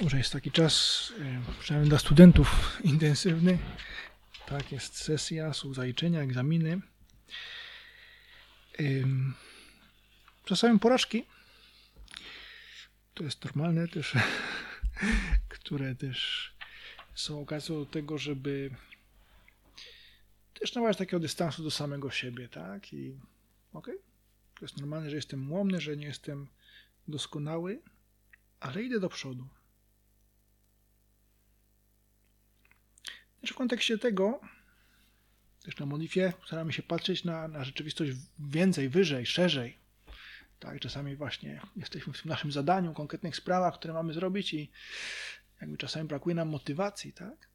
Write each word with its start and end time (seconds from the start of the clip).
Może 0.00 0.18
jest 0.18 0.32
taki 0.32 0.50
czas, 0.50 1.12
y, 1.18 1.60
przynajmniej 1.60 1.88
dla 1.90 1.98
studentów, 1.98 2.48
intensywny. 2.84 3.58
Tak, 4.46 4.72
jest 4.72 4.96
sesja, 4.96 5.52
są 5.52 5.74
zaliczenia, 5.74 6.20
egzaminy. 6.20 6.80
Czasami 10.44 10.78
porażki. 10.78 11.24
To 13.14 13.24
jest 13.24 13.44
normalne 13.44 13.88
też, 13.88 14.14
które 15.48 15.94
też 15.94 16.50
są 17.14 17.40
okazją 17.40 17.74
do 17.78 17.86
tego, 17.86 18.18
żeby 18.18 18.70
też 20.54 20.74
nabrać 20.74 20.96
takiego 20.96 21.20
dystansu 21.20 21.62
do 21.62 21.70
samego 21.70 22.10
siebie, 22.10 22.48
tak? 22.48 22.92
I 22.92 23.10
okej, 23.72 23.94
okay, 23.94 24.06
to 24.54 24.64
jest 24.64 24.80
normalne, 24.80 25.10
że 25.10 25.16
jestem 25.16 25.52
łomny, 25.52 25.80
że 25.80 25.96
nie 25.96 26.06
jestem 26.06 26.46
doskonały, 27.08 27.82
ale 28.60 28.82
idę 28.82 29.00
do 29.00 29.08
przodu. 29.08 29.48
Też 33.40 33.50
w 33.50 33.54
kontekście 33.54 33.98
tego, 33.98 34.40
też 35.64 35.78
na 35.78 35.86
modlitwie 35.86 36.32
staramy 36.46 36.72
się 36.72 36.82
patrzeć 36.82 37.24
na, 37.24 37.48
na 37.48 37.64
rzeczywistość 37.64 38.12
więcej, 38.38 38.88
wyżej, 38.88 39.26
szerzej. 39.26 39.78
Tak, 40.58 40.80
czasami 40.80 41.16
właśnie 41.16 41.60
jesteśmy 41.76 42.12
w 42.12 42.22
tym 42.22 42.28
naszym 42.28 42.52
zadaniu, 42.52 42.94
konkretnych 42.94 43.36
sprawach, 43.36 43.74
które 43.74 43.94
mamy 43.94 44.12
zrobić 44.12 44.54
i 44.54 44.70
jakby 45.60 45.76
czasami 45.76 46.08
brakuje 46.08 46.34
nam 46.34 46.48
motywacji, 46.48 47.12
tak? 47.12 47.50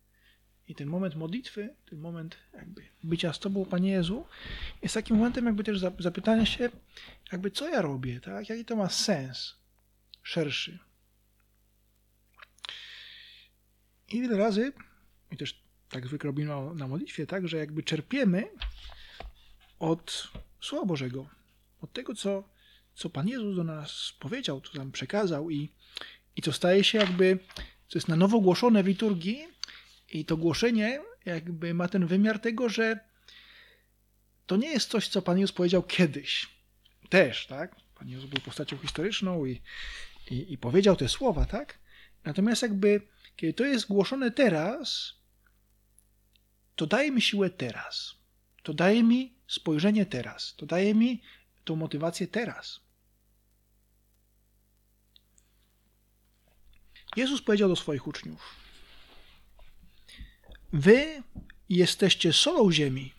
I 0.67 0.75
ten 0.75 0.87
moment 0.87 1.15
modlitwy, 1.15 1.75
ten 1.89 1.99
moment 1.99 2.37
jakby 2.53 2.81
bycia 3.03 3.33
z 3.33 3.39
Tobą, 3.39 3.65
Panie 3.65 3.91
Jezu, 3.91 4.27
jest 4.81 4.93
takim 4.93 5.17
momentem 5.17 5.45
jakby 5.45 5.63
też 5.63 5.79
zapytania 5.99 6.45
się, 6.45 6.69
jakby 7.31 7.51
co 7.51 7.69
ja 7.69 7.81
robię, 7.81 8.19
tak? 8.19 8.49
Jaki 8.49 8.65
to 8.65 8.75
ma 8.75 8.89
sens 8.89 9.55
szerszy. 10.23 10.79
I 14.09 14.21
wiele 14.21 14.37
razy, 14.37 14.73
i 15.31 15.37
też 15.37 15.64
tak 15.89 16.07
zwykle 16.07 16.27
robimy 16.27 16.53
na 16.75 16.87
modlitwie, 16.87 17.27
tak, 17.27 17.47
że 17.47 17.57
jakby 17.57 17.83
czerpiemy 17.83 18.47
od 19.79 20.27
Słowa 20.61 20.85
Bożego, 20.85 21.29
od 21.81 21.93
tego, 21.93 22.15
co, 22.15 22.49
co 22.95 23.09
Pan 23.09 23.27
Jezus 23.27 23.55
do 23.55 23.63
nas 23.63 24.13
powiedział, 24.19 24.61
co 24.61 24.77
nam 24.77 24.91
przekazał 24.91 25.49
i, 25.49 25.71
i 26.35 26.41
co 26.41 26.53
staje 26.53 26.83
się 26.83 26.97
jakby, 26.97 27.39
co 27.87 27.97
jest 27.97 28.07
na 28.07 28.15
nowo 28.15 28.39
głoszone 28.39 28.83
w 28.83 28.87
liturgii 28.87 29.47
i 30.09 30.25
to 30.25 30.37
głoszenie 30.37 31.01
jakby 31.25 31.73
ma 31.73 31.87
ten 31.87 32.07
wymiar 32.07 32.39
tego, 32.39 32.69
że 32.69 32.99
to 34.45 34.57
nie 34.57 34.69
jest 34.69 34.89
coś, 34.89 35.07
co 35.07 35.21
Pan 35.21 35.39
Jezus 35.39 35.55
powiedział 35.55 35.83
kiedyś. 35.83 36.49
Też, 37.09 37.47
tak? 37.47 37.75
Pan 37.95 38.09
Jezus 38.09 38.29
był 38.29 38.41
postacią 38.41 38.77
historyczną 38.77 39.45
i, 39.45 39.61
i, 40.31 40.53
i 40.53 40.57
powiedział 40.57 40.95
te 40.95 41.09
słowa, 41.09 41.45
tak? 41.45 41.79
Natomiast 42.23 42.61
jakby, 42.61 43.01
kiedy 43.35 43.53
to 43.53 43.65
jest 43.65 43.87
głoszone 43.87 44.31
teraz, 44.31 45.13
to 46.75 46.87
daje 46.87 47.11
mi 47.11 47.21
siłę 47.21 47.49
teraz. 47.49 48.15
To 48.63 48.73
daje 48.73 49.03
mi 49.03 49.33
spojrzenie 49.47 50.05
teraz. 50.05 50.55
To 50.55 50.65
daje 50.65 50.95
mi 50.95 51.21
tą 51.63 51.75
motywację 51.75 52.27
teraz. 52.27 52.79
Jezus 57.15 57.41
powiedział 57.41 57.69
do 57.69 57.75
swoich 57.75 58.07
uczniów: 58.07 58.55
Wy 60.73 61.23
jesteście 61.69 62.33
solą 62.33 62.71
ziemi. 62.71 63.13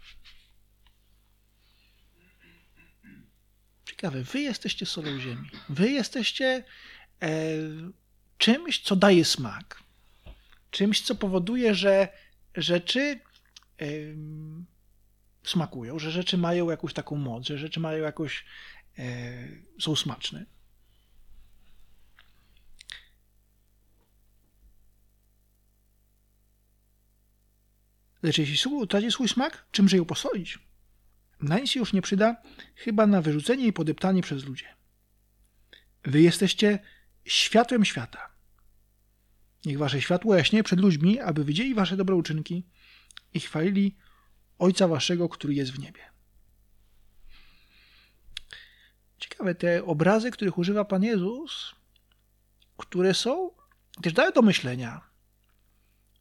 Ciekawe, 3.85 4.23
wy 4.23 4.41
jesteście 4.41 4.87
solą 4.87 5.21
ziemi. 5.21 5.51
Wy 5.69 5.91
jesteście 5.91 6.65
e, 7.23 7.31
czymś, 8.39 8.83
co 8.83 8.97
daje 8.97 9.25
smak. 9.25 9.83
Czymś, 10.71 11.01
co 11.01 11.15
powoduje, 11.15 11.75
że 11.75 12.09
rzeczy 12.55 13.21
smakują, 15.45 15.99
że 15.99 16.11
rzeczy 16.11 16.39
mają 16.39 16.71
jakąś 16.71 16.95
taką 16.95 17.17
moc, 17.17 17.47
że 17.47 17.59
rzeczy 17.59 17.81
mają 17.81 18.05
jakoś, 18.05 18.45
e, 18.99 19.49
są 19.81 19.97
smaczne. 19.97 20.47
Lecz 28.23 28.39
jeśli 28.39 28.57
sól 28.57 28.73
utraci 28.73 29.11
swój 29.11 29.29
smak, 29.29 29.67
czymże 29.73 29.97
ją 29.97 30.05
posolić? 30.05 30.59
Na 31.41 31.59
nic 31.59 31.75
już 31.75 31.93
nie 31.93 32.03
przyda, 32.03 32.43
chyba 32.75 33.07
na 33.07 33.23
wyrzucenie 33.23 33.67
i 33.67 33.73
podeptanie 33.73 34.23
przez 34.23 34.45
ludzi. 34.45 34.65
Wy 36.05 36.21
jesteście 36.21 36.79
światłem 37.25 37.85
świata. 37.85 38.29
Niech 39.65 39.79
wasze 39.79 40.03
światło 40.03 40.37
jaśnie 40.37 40.63
przed 40.63 40.81
ludźmi, 40.81 41.21
aby 41.21 41.45
widzieli 41.45 41.75
wasze 41.75 41.97
dobre 41.97 42.15
uczynki 42.15 42.65
i 43.37 43.41
chwalili 43.41 43.97
Ojca 44.59 44.89
Waszego, 44.89 45.29
który 45.29 45.55
jest 45.55 45.73
w 45.73 45.79
niebie. 45.79 46.01
Ciekawe, 49.19 49.55
te 49.55 49.85
obrazy, 49.85 50.31
których 50.31 50.59
używa 50.59 50.85
Pan 50.85 51.03
Jezus, 51.03 51.75
które 52.77 53.15
są, 53.15 53.51
też 54.03 54.13
dają 54.13 54.33
do 54.33 54.43
myślenia. 54.43 55.01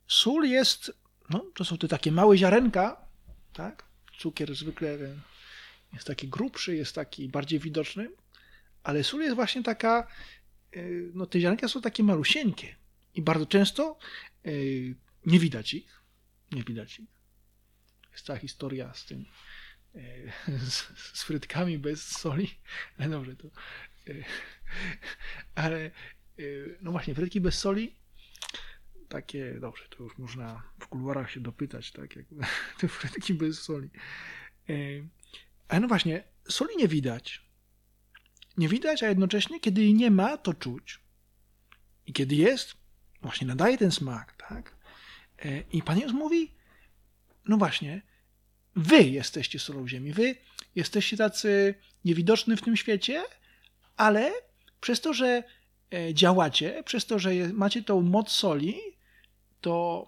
Sól 0.08 0.44
jest, 0.44 0.92
no, 1.30 1.40
to 1.56 1.66
są 1.66 1.78
te 1.78 1.88
takie 1.88 2.12
małe 2.12 2.38
ziarenka, 2.38 3.08
tak? 3.54 3.86
Cukier 4.18 4.56
zwykle 4.56 4.98
jest 5.94 6.08
taki 6.08 6.28
grubszy, 6.28 6.76
jest 6.76 6.96
taki 6.96 7.30
bardziej 7.30 7.60
widoczny, 7.60 8.10
ale 8.84 9.04
sól 9.04 9.22
jest 9.22 9.36
właśnie 9.36 9.64
taka, 9.64 10.08
e, 10.72 10.80
no 11.14 11.26
te 11.26 11.40
ziarenka 11.40 11.68
są 11.68 11.82
takie 11.82 12.04
malusieńkie 12.04 12.76
i 13.14 13.22
bardzo 13.22 13.46
często 13.46 13.98
e, 14.46 14.52
nie 15.26 15.40
widać 15.40 15.74
ich 15.74 16.05
nie 16.56 16.64
widać 16.64 17.00
ich. 17.00 17.10
Jest 18.12 18.26
cała 18.26 18.40
historia 18.40 18.94
z 18.94 19.06
tym, 19.06 19.26
e, 19.96 20.00
z, 20.70 20.92
z 20.98 21.24
frytkami 21.24 21.78
bez 21.78 22.08
soli. 22.08 22.58
Ale 22.98 23.10
dobrze, 23.10 23.36
to. 23.36 23.48
E, 23.48 24.14
ale 25.56 25.86
e, 25.86 25.92
no 26.82 26.92
właśnie, 26.92 27.16
frytki 27.16 27.42
bez 27.42 27.60
soli. 27.60 27.96
Takie, 29.10 29.54
dobrze, 29.60 29.84
to 29.90 30.04
już 30.04 30.18
można 30.18 30.64
w 30.80 30.88
kuluarach 30.88 31.32
się 31.32 31.40
dopytać, 31.40 31.92
tak, 31.92 32.16
jak 32.16 32.26
te 32.80 32.88
frytki 32.88 33.34
bez 33.34 33.62
soli. 33.62 33.90
Ale 35.68 35.80
no 35.82 35.88
właśnie, 35.88 36.24
soli 36.50 36.78
nie 36.78 36.88
widać. 36.88 37.46
Nie 38.58 38.70
widać, 38.70 39.04
a 39.04 39.10
jednocześnie, 39.10 39.60
kiedy 39.60 39.82
jej 39.82 39.94
nie 39.94 40.12
ma, 40.12 40.38
to 40.38 40.54
czuć. 40.54 41.00
I 42.06 42.14
kiedy 42.14 42.36
jest, 42.36 42.74
właśnie 43.22 43.48
nadaje 43.48 43.78
ten 43.78 43.92
smak, 43.92 44.34
tak? 44.50 44.75
E, 45.46 45.64
I 45.72 45.82
Pan 45.82 46.00
Jezus 46.00 46.14
mówi, 46.14 46.52
no 47.48 47.58
właśnie, 47.58 48.02
wy 48.76 49.04
jesteście 49.04 49.60
solą 49.60 49.88
ziemi, 49.88 50.14
wy 50.14 50.36
jesteście 50.76 51.18
tacy 51.18 51.76
niewidoczni 52.06 52.58
w 52.58 52.62
tym 52.62 52.78
świecie, 52.78 53.24
ale 53.98 54.32
przez 54.82 55.02
to, 55.02 55.14
że 55.14 55.44
e, 55.94 56.14
działacie, 56.14 56.84
przez 56.84 57.06
to, 57.06 57.20
że 57.20 57.32
macie 57.54 57.84
tą 57.84 58.02
moc 58.02 58.32
soli, 58.32 58.76
to 59.62 60.08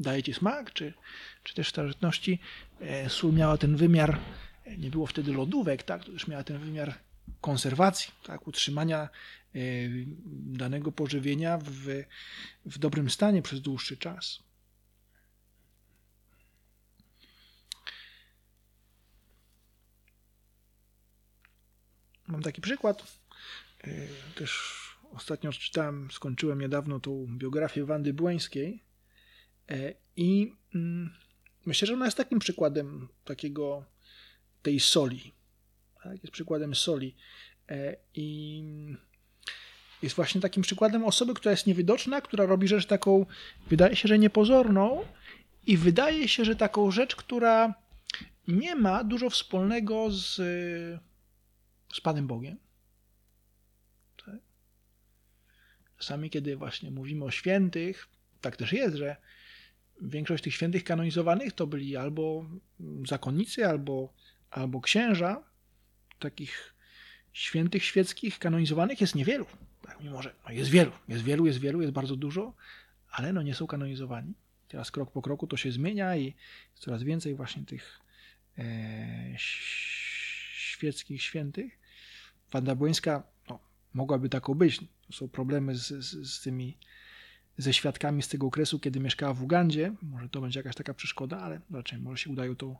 dajecie 0.00 0.34
smak, 0.34 0.72
czy, 0.72 0.92
czy 1.42 1.54
też 1.54 1.66
w 1.66 1.70
starożytności 1.70 2.38
e, 2.80 3.10
sól 3.10 3.32
miała 3.32 3.58
ten 3.58 3.76
wymiar, 3.76 4.18
nie 4.78 4.90
było 4.90 5.06
wtedy 5.06 5.32
lodówek, 5.32 5.82
tak, 5.82 6.04
to 6.04 6.12
też 6.12 6.26
miała 6.26 6.44
ten 6.44 6.58
wymiar 6.58 6.98
konserwacji, 7.40 8.12
tak, 8.24 8.46
utrzymania 8.46 9.08
Y, 9.56 10.06
danego 10.36 10.92
pożywienia 10.92 11.58
w, 11.58 12.04
w 12.66 12.78
dobrym 12.78 13.10
stanie 13.10 13.42
przez 13.42 13.60
dłuższy 13.60 13.96
czas. 13.96 14.42
Mam 22.26 22.42
taki 22.42 22.60
przykład. 22.60 23.20
Y, 23.86 24.08
też 24.34 24.78
ostatnio 25.12 25.52
czytałem, 25.52 26.10
skończyłem 26.10 26.60
niedawno 26.60 27.00
tą 27.00 27.26
biografię 27.38 27.84
Wandy 27.84 28.12
Błońskiej 28.12 28.84
y, 29.70 29.94
i 30.16 30.52
mm, 30.74 31.14
myślę, 31.66 31.86
że 31.86 31.94
ona 31.94 32.04
jest 32.04 32.16
takim 32.16 32.38
przykładem 32.38 33.08
takiego 33.24 33.84
tej 34.62 34.80
soli. 34.80 35.37
Tak? 36.08 36.22
Jest 36.22 36.32
przykładem 36.32 36.74
soli. 36.74 37.14
I 38.14 38.62
jest 40.02 40.16
właśnie 40.16 40.40
takim 40.40 40.62
przykładem 40.62 41.04
osoby, 41.04 41.34
która 41.34 41.50
jest 41.50 41.66
niewidoczna, 41.66 42.20
która 42.20 42.46
robi 42.46 42.68
rzecz 42.68 42.86
taką, 42.86 43.26
wydaje 43.66 43.96
się, 43.96 44.08
że 44.08 44.18
niepozorną 44.18 45.04
i 45.66 45.76
wydaje 45.76 46.28
się, 46.28 46.44
że 46.44 46.56
taką 46.56 46.90
rzecz, 46.90 47.16
która 47.16 47.74
nie 48.48 48.74
ma 48.74 49.04
dużo 49.04 49.30
wspólnego 49.30 50.10
z, 50.10 50.34
z 51.92 52.00
Panem 52.02 52.26
Bogiem. 52.26 52.58
Tak? 54.26 54.40
Czasami, 55.98 56.30
kiedy 56.30 56.56
właśnie 56.56 56.90
mówimy 56.90 57.24
o 57.24 57.30
świętych, 57.30 58.08
tak 58.40 58.56
też 58.56 58.72
jest, 58.72 58.96
że 58.96 59.16
większość 60.02 60.44
tych 60.44 60.54
świętych 60.54 60.84
kanonizowanych 60.84 61.52
to 61.52 61.66
byli 61.66 61.96
albo 61.96 62.46
zakonnicy, 63.08 63.66
albo, 63.66 64.12
albo 64.50 64.80
księża. 64.80 65.44
Takich 66.18 66.74
świętych 67.32 67.84
świeckich 67.84 68.38
kanonizowanych 68.38 69.00
jest 69.00 69.14
niewielu. 69.14 69.46
Tak, 69.82 70.00
mimo, 70.00 70.22
że 70.22 70.34
no 70.44 70.52
jest 70.52 70.70
wielu, 70.70 70.92
jest 71.08 71.24
wielu, 71.24 71.46
jest 71.46 71.58
wielu, 71.58 71.80
jest 71.80 71.92
bardzo 71.92 72.16
dużo, 72.16 72.54
ale 73.10 73.32
no 73.32 73.42
nie 73.42 73.54
są 73.54 73.66
kanonizowani. 73.66 74.34
Teraz 74.68 74.90
krok 74.90 75.12
po 75.12 75.22
kroku 75.22 75.46
to 75.46 75.56
się 75.56 75.72
zmienia 75.72 76.16
i 76.16 76.24
jest 76.24 76.84
coraz 76.84 77.02
więcej 77.02 77.34
właśnie 77.34 77.64
tych 77.64 78.00
e, 78.58 79.34
świeckich 80.56 81.22
świętych. 81.22 81.78
Wanda 82.52 82.74
Błońska 82.74 83.22
no, 83.50 83.58
mogłaby 83.94 84.28
taką 84.28 84.54
być. 84.54 84.80
Są 85.12 85.28
problemy 85.28 85.76
z, 85.76 85.86
z, 85.86 86.30
z 86.30 86.40
tymi 86.40 86.78
ze 87.58 87.72
świadkami 87.72 88.22
z 88.22 88.28
tego 88.28 88.46
okresu, 88.46 88.78
kiedy 88.78 89.00
mieszkała 89.00 89.34
w 89.34 89.42
Ugandzie. 89.42 89.92
Może 90.02 90.28
to 90.28 90.40
będzie 90.40 90.60
jakaś 90.60 90.74
taka 90.74 90.94
przeszkoda, 90.94 91.38
ale 91.40 91.60
raczej 91.70 91.98
może 91.98 92.22
się 92.22 92.30
udaje 92.30 92.56
tą, 92.56 92.76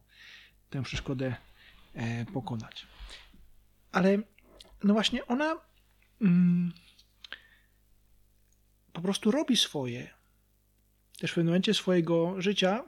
tę 0.71 0.83
przeszkodę 0.83 1.37
e, 1.95 2.25
pokonać. 2.25 2.87
Ale 3.93 4.19
no 4.85 4.95
właśnie 4.95 5.27
ona 5.27 5.61
mm, 6.21 6.73
po 8.93 9.01
prostu 9.01 9.31
robi 9.31 9.57
swoje. 9.57 10.11
Też 11.19 11.31
w 11.31 11.35
pewnym 11.35 11.47
momencie 11.47 11.75
swojego 11.75 12.43
życia, 12.43 12.85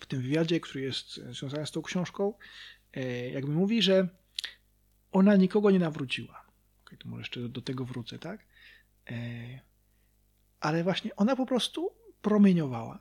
w 0.00 0.06
tym 0.06 0.22
wywiadzie, 0.22 0.60
który 0.60 0.84
jest 0.84 1.20
związany 1.30 1.66
z 1.66 1.70
tą 1.70 1.82
książką, 1.82 2.34
e, 2.92 3.30
jakby 3.30 3.52
mówi, 3.52 3.82
że 3.82 4.08
ona 5.12 5.36
nikogo 5.36 5.70
nie 5.70 5.78
nawróciła. 5.78 6.46
Okay, 6.84 6.98
to 6.98 7.08
może 7.08 7.20
jeszcze 7.20 7.48
do, 7.48 7.62
tego 7.62 7.84
wrócę, 7.84 8.18
tak? 8.18 8.46
E, 9.10 9.14
ale 10.60 10.84
właśnie 10.84 11.16
ona 11.16 11.36
po 11.36 11.46
prostu 11.46 11.90
promieniowała. 12.22 12.98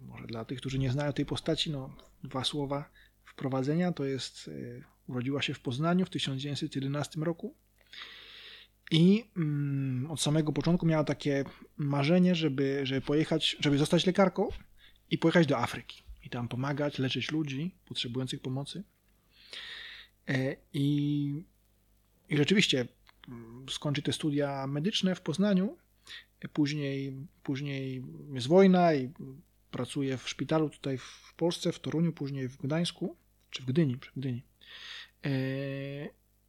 Może 0.00 0.26
dla 0.26 0.44
tych, 0.44 0.58
którzy 0.58 0.78
nie 0.78 0.90
znają 0.90 1.12
tej 1.12 1.26
postaci, 1.26 1.70
no, 1.70 1.96
dwa 2.24 2.44
słowa 2.44 2.90
wprowadzenia. 3.38 3.92
To 3.92 4.04
jest, 4.04 4.48
e, 4.48 4.82
urodziła 5.08 5.42
się 5.42 5.54
w 5.54 5.60
Poznaniu 5.60 6.06
w 6.06 6.10
1911 6.10 7.20
roku 7.24 7.54
i 8.90 9.24
mm, 9.36 10.10
od 10.10 10.20
samego 10.20 10.52
początku 10.52 10.86
miała 10.86 11.04
takie 11.04 11.44
marzenie, 11.76 12.34
żeby, 12.34 12.80
żeby 12.82 13.00
pojechać, 13.00 13.56
żeby 13.60 13.78
zostać 13.78 14.06
lekarką 14.06 14.48
i 15.10 15.18
pojechać 15.18 15.46
do 15.46 15.58
Afryki 15.58 16.02
i 16.24 16.30
tam 16.30 16.48
pomagać, 16.48 16.98
leczyć 16.98 17.30
ludzi 17.30 17.74
potrzebujących 17.84 18.40
pomocy. 18.40 18.84
E, 20.28 20.56
I, 20.72 21.42
i 22.28 22.36
rzeczywiście 22.36 22.88
skończy 23.70 24.02
te 24.02 24.12
studia 24.12 24.66
medyczne 24.66 25.14
w 25.14 25.20
Poznaniu. 25.20 25.76
Później, 26.52 27.16
później 27.42 28.04
jest 28.32 28.46
wojna 28.46 28.94
i 28.94 29.12
pracuje 29.70 30.18
w 30.18 30.28
szpitalu 30.28 30.70
tutaj 30.70 30.98
w 30.98 31.34
Polsce, 31.36 31.72
w 31.72 31.80
Toruniu, 31.80 32.12
później 32.12 32.48
w 32.48 32.56
Gdańsku, 32.56 33.16
czy 33.50 33.62
w 33.62 33.66
Gdyni, 33.66 33.96
w 33.96 34.12
Gdyni. 34.16 34.42
E, 35.24 35.30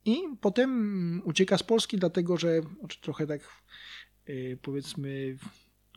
I 0.05 0.17
potem 0.41 1.21
ucieka 1.25 1.57
z 1.57 1.63
Polski, 1.63 1.97
dlatego 1.97 2.37
że 2.37 2.61
znaczy 2.79 3.01
trochę 3.01 3.27
tak 3.27 3.41
e, 4.25 4.33
powiedzmy, 4.61 5.37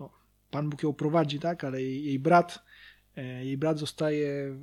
no, 0.01 0.11
Pan 0.51 0.71
Bóg 0.71 0.83
ją 0.83 0.93
prowadzi, 0.93 1.39
tak, 1.39 1.65
ale 1.65 1.83
jej, 1.83 2.05
jej 2.05 2.19
brat 2.19 2.59
e, 3.17 3.45
jej 3.45 3.57
brat 3.57 3.79
zostaje 3.79 4.57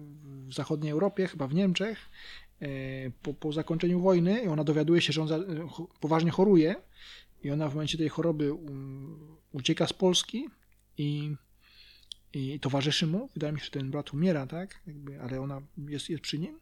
w 0.48 0.54
zachodniej 0.54 0.92
Europie, 0.92 1.28
chyba 1.28 1.48
w 1.48 1.54
Niemczech 1.54 2.10
po, 3.22 3.34
po 3.34 3.52
zakończeniu 3.52 4.00
wojny 4.00 4.44
i 4.44 4.48
ona 4.48 4.64
dowiaduje 4.64 5.02
się, 5.02 5.14
że 5.14 5.22
on 5.22 5.28
za, 5.28 5.40
poważnie 6.00 6.32
choruje 6.32 6.76
i 7.44 7.52
ona 7.52 7.70
w 7.70 7.74
momencie 7.74 7.98
tej 7.98 8.10
choroby 8.10 8.52
ucieka 9.52 9.88
z 9.88 9.94
Polski 9.94 10.50
i, 10.98 11.36
i 12.34 12.60
towarzyszy 12.60 13.08
mu. 13.08 13.30
Wydaje 13.34 13.54
mi 13.54 13.60
się, 13.60 13.66
że 13.66 13.72
ten 13.72 13.92
brat 13.92 14.14
umiera, 14.14 14.48
tak? 14.48 14.82
Jakby, 14.88 15.22
ale 15.22 15.42
ona 15.42 15.62
jest, 15.88 16.10
jest 16.10 16.24
przy 16.24 16.40
nim. 16.40 16.60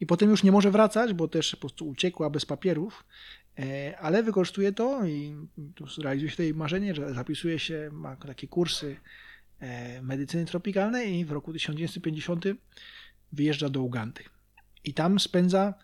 I 0.00 0.06
potem 0.06 0.30
już 0.30 0.42
nie 0.42 0.52
może 0.52 0.70
wracać, 0.70 1.12
bo 1.12 1.28
też 1.28 1.50
po 1.50 1.56
prostu 1.56 1.88
uciekła 1.88 2.30
bez 2.30 2.46
papierów, 2.46 3.04
e, 3.58 3.98
ale 3.98 4.22
wykorzystuje 4.22 4.72
to 4.72 5.06
i 5.06 5.36
realizuje 5.98 6.30
się 6.30 6.42
jej 6.42 6.54
marzenie, 6.54 6.94
że 6.94 7.14
zapisuje 7.14 7.58
się, 7.58 7.90
ma 7.92 8.16
takie 8.16 8.48
kursy 8.48 8.96
e, 9.60 10.02
medycyny 10.02 10.46
tropikalnej 10.46 11.18
i 11.18 11.24
w 11.24 11.32
roku 11.32 11.52
1950 11.52 12.44
wyjeżdża 13.32 13.68
do 13.68 13.82
Ugandy. 13.82 14.24
I 14.84 14.94
tam 14.94 15.20
spędza 15.20 15.74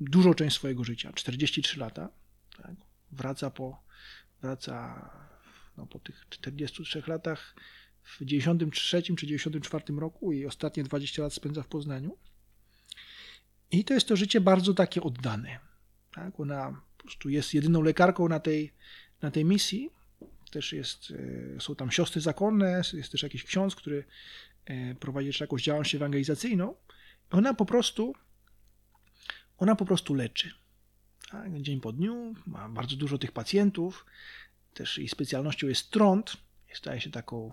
dużą 0.00 0.34
część 0.34 0.56
swojego 0.56 0.84
życia, 0.84 1.12
43 1.14 1.80
lata. 1.80 2.08
Tak? 2.62 2.74
Wraca 3.12 3.50
po, 3.50 3.82
wraca 4.42 5.10
no, 5.76 5.86
po 5.86 5.98
tych 5.98 6.26
43 6.28 7.02
latach 7.06 7.54
w 8.18 8.24
93 8.24 9.02
czy 9.02 9.26
94 9.26 9.84
roku 9.96 10.32
i 10.32 10.46
ostatnie 10.46 10.84
20 10.84 11.22
lat 11.22 11.32
spędza 11.32 11.62
w 11.62 11.66
Poznaniu. 11.66 12.16
I 13.70 13.84
to 13.84 13.94
jest 13.94 14.08
to 14.08 14.16
życie 14.16 14.40
bardzo 14.40 14.74
takie 14.74 15.02
oddane. 15.02 15.58
Tak? 16.14 16.40
Ona 16.40 16.82
po 16.96 17.02
prostu 17.02 17.28
jest 17.28 17.54
jedyną 17.54 17.82
lekarką 17.82 18.28
na 18.28 18.40
tej, 18.40 18.72
na 19.22 19.30
tej 19.30 19.44
misji. 19.44 19.90
Też 20.50 20.72
jest, 20.72 21.12
e, 21.56 21.60
są 21.60 21.74
tam 21.74 21.90
siostry 21.90 22.20
zakonne, 22.20 22.82
jest 22.92 23.12
też 23.12 23.22
jakiś 23.22 23.44
ksiądz, 23.44 23.74
który 23.74 24.04
e, 24.64 24.94
prowadzi 24.94 25.28
też 25.28 25.40
jakąś 25.40 25.62
działalność 25.62 25.94
ewangelizacyjną. 25.94 26.74
Ona 27.30 27.54
po 27.54 27.66
prostu, 27.66 28.14
ona 29.58 29.76
po 29.76 29.84
prostu 29.84 30.14
leczy. 30.14 30.50
Tak? 31.30 31.62
Dzień 31.62 31.80
po 31.80 31.92
dniu, 31.92 32.34
ma 32.46 32.68
bardzo 32.68 32.96
dużo 32.96 33.18
tych 33.18 33.32
pacjentów. 33.32 34.06
Też 34.74 34.98
jej 34.98 35.08
specjalnością 35.08 35.68
jest 35.68 35.90
trąd. 35.90 36.36
Staje 36.72 37.00
się 37.00 37.10
taką 37.10 37.52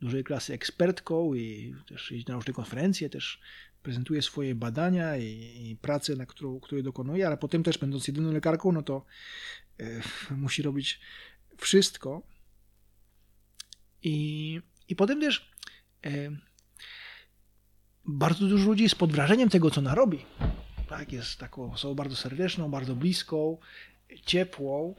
dużej 0.00 0.24
klasy 0.24 0.54
ekspertką 0.54 1.34
i 1.34 1.74
też 1.88 2.10
jeździ 2.10 2.28
na 2.28 2.34
różne 2.34 2.52
konferencje, 2.52 3.10
też 3.10 3.40
prezentuje 3.82 4.22
swoje 4.22 4.54
badania 4.54 5.16
i, 5.16 5.24
i 5.70 5.76
pracę, 5.76 6.16
na 6.16 6.26
którą, 6.26 6.60
dokonuje, 6.82 7.26
ale 7.26 7.36
potem 7.36 7.62
też 7.62 7.78
będąc 7.78 8.08
jedyną 8.08 8.32
lekarką, 8.32 8.72
no 8.72 8.82
to 8.82 9.04
e, 9.80 9.84
musi 10.44 10.62
robić 10.62 11.00
wszystko. 11.56 12.22
I, 14.02 14.60
i 14.88 14.96
potem 14.96 15.20
też 15.20 15.50
e, 16.06 16.10
bardzo 18.04 18.46
dużo 18.46 18.66
ludzi 18.66 18.82
jest 18.82 18.96
pod 18.96 19.12
wrażeniem 19.12 19.48
tego, 19.48 19.70
co 19.70 19.80
ona 19.80 19.94
robi. 19.94 20.24
Tak, 20.88 21.12
jest 21.12 21.38
taką 21.38 21.72
osobą 21.72 21.94
bardzo 21.94 22.16
serdeczną, 22.16 22.70
bardzo 22.70 22.96
bliską, 22.96 23.58
ciepłą. 24.26 24.94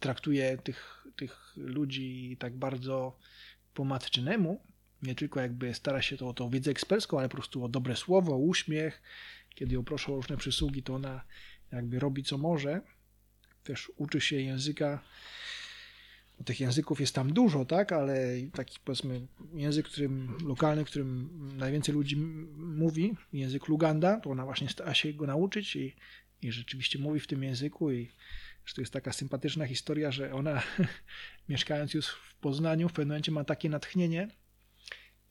Traktuje 0.00 0.58
tych, 0.58 1.06
tych 1.16 1.52
ludzi 1.56 2.36
tak 2.40 2.56
bardzo 2.56 3.18
po 3.74 3.84
matczynemu. 3.84 4.60
Nie 5.02 5.14
tylko 5.14 5.40
jakby 5.40 5.74
stara 5.74 6.02
się 6.02 6.16
to 6.16 6.28
o 6.28 6.34
tą 6.34 6.50
wiedzę 6.50 6.70
ekspercką, 6.70 7.18
ale 7.18 7.28
po 7.28 7.36
prostu 7.36 7.64
o 7.64 7.68
dobre 7.68 7.96
słowo, 7.96 8.34
o 8.34 8.38
uśmiech. 8.38 9.02
Kiedy 9.54 9.74
ją 9.74 9.84
proszą 9.84 10.12
o 10.12 10.16
różne 10.16 10.36
przysługi, 10.36 10.82
to 10.82 10.94
ona 10.94 11.24
jakby 11.72 11.98
robi 11.98 12.22
co 12.22 12.38
może. 12.38 12.80
Też 13.64 13.92
uczy 13.96 14.20
się 14.20 14.36
języka 14.36 15.02
tych 16.44 16.60
języków 16.60 17.00
jest 17.00 17.14
tam 17.14 17.32
dużo, 17.32 17.64
tak, 17.64 17.92
ale 17.92 18.16
taki 18.54 18.78
powiedzmy 18.84 19.26
język, 19.54 19.86
którym, 19.86 20.38
lokalny, 20.44 20.84
którym 20.84 21.30
najwięcej 21.56 21.94
ludzi 21.94 22.16
mówi, 22.56 23.14
język 23.32 23.68
Luganda, 23.68 24.20
to 24.20 24.30
ona 24.30 24.44
właśnie 24.44 24.68
stara 24.68 24.94
się 24.94 25.12
go 25.12 25.26
nauczyć 25.26 25.76
i, 25.76 25.96
i 26.42 26.52
rzeczywiście 26.52 26.98
mówi 26.98 27.20
w 27.20 27.26
tym 27.26 27.42
języku 27.42 27.92
i 27.92 28.08
że 28.70 28.74
to 28.74 28.80
jest 28.80 28.92
taka 28.92 29.12
sympatyczna 29.12 29.66
historia, 29.66 30.12
że 30.12 30.34
ona 30.34 30.62
mieszkając 31.48 31.94
już 31.94 32.06
w 32.08 32.34
Poznaniu 32.34 32.88
w 32.88 32.92
pewnym 32.92 33.08
momencie 33.08 33.32
ma 33.32 33.44
takie 33.44 33.68
natchnienie, 33.68 34.28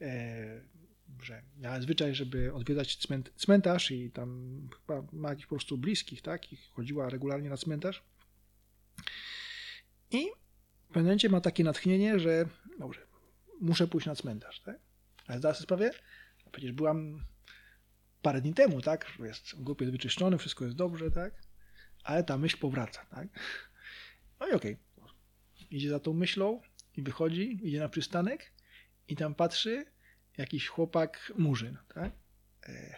e, 0.01 0.61
że 1.21 1.43
miała 1.57 1.81
zwyczaj, 1.81 2.15
żeby 2.15 2.53
odwiedzać 2.53 2.97
cmentarz 3.35 3.91
i 3.91 4.11
tam 4.11 4.59
chyba 4.79 5.03
ma 5.11 5.29
jakichś 5.29 5.47
po 5.47 5.55
prostu 5.55 5.77
bliskich, 5.77 6.21
tak, 6.21 6.53
i 6.53 6.57
chodziła 6.57 7.09
regularnie 7.09 7.49
na 7.49 7.57
cmentarz. 7.57 8.03
I 10.11 10.25
w 10.83 10.87
pewnym 10.87 11.03
momencie 11.03 11.29
ma 11.29 11.41
takie 11.41 11.63
natchnienie, 11.63 12.19
że 12.19 12.45
dobrze, 12.79 13.07
muszę 13.61 13.87
pójść 13.87 14.07
na 14.07 14.15
cmentarz, 14.15 14.59
tak? 14.59 14.79
Ale 15.27 15.39
zdaję 15.39 15.55
sobie 15.55 15.63
sprawę, 15.63 15.91
przecież 16.51 16.71
byłam 16.71 17.25
parę 18.21 18.41
dni 18.41 18.53
temu, 18.53 18.81
tak? 18.81 19.11
Jest, 19.19 19.63
grup 19.63 19.81
jest 19.81 19.91
wyczyszczony, 19.91 20.37
wszystko 20.37 20.65
jest 20.65 20.77
dobrze, 20.77 21.11
tak? 21.11 21.48
Ale 22.09 22.23
ta 22.23 22.37
myśl 22.37 22.57
powraca, 22.57 23.05
tak? 23.05 23.27
No 24.39 24.47
i 24.47 24.51
okej. 24.51 24.77
Okay. 24.97 25.13
Idzie 25.71 25.89
za 25.89 25.99
tą 25.99 26.13
myślą 26.13 26.61
i 26.97 27.01
wychodzi, 27.01 27.59
idzie 27.67 27.79
na 27.79 27.89
przystanek 27.89 28.51
i 29.07 29.15
tam 29.15 29.35
patrzy 29.35 29.85
jakiś 30.37 30.67
chłopak 30.67 31.33
murzyn, 31.37 31.77
tak? 31.93 32.11
E, 32.67 32.95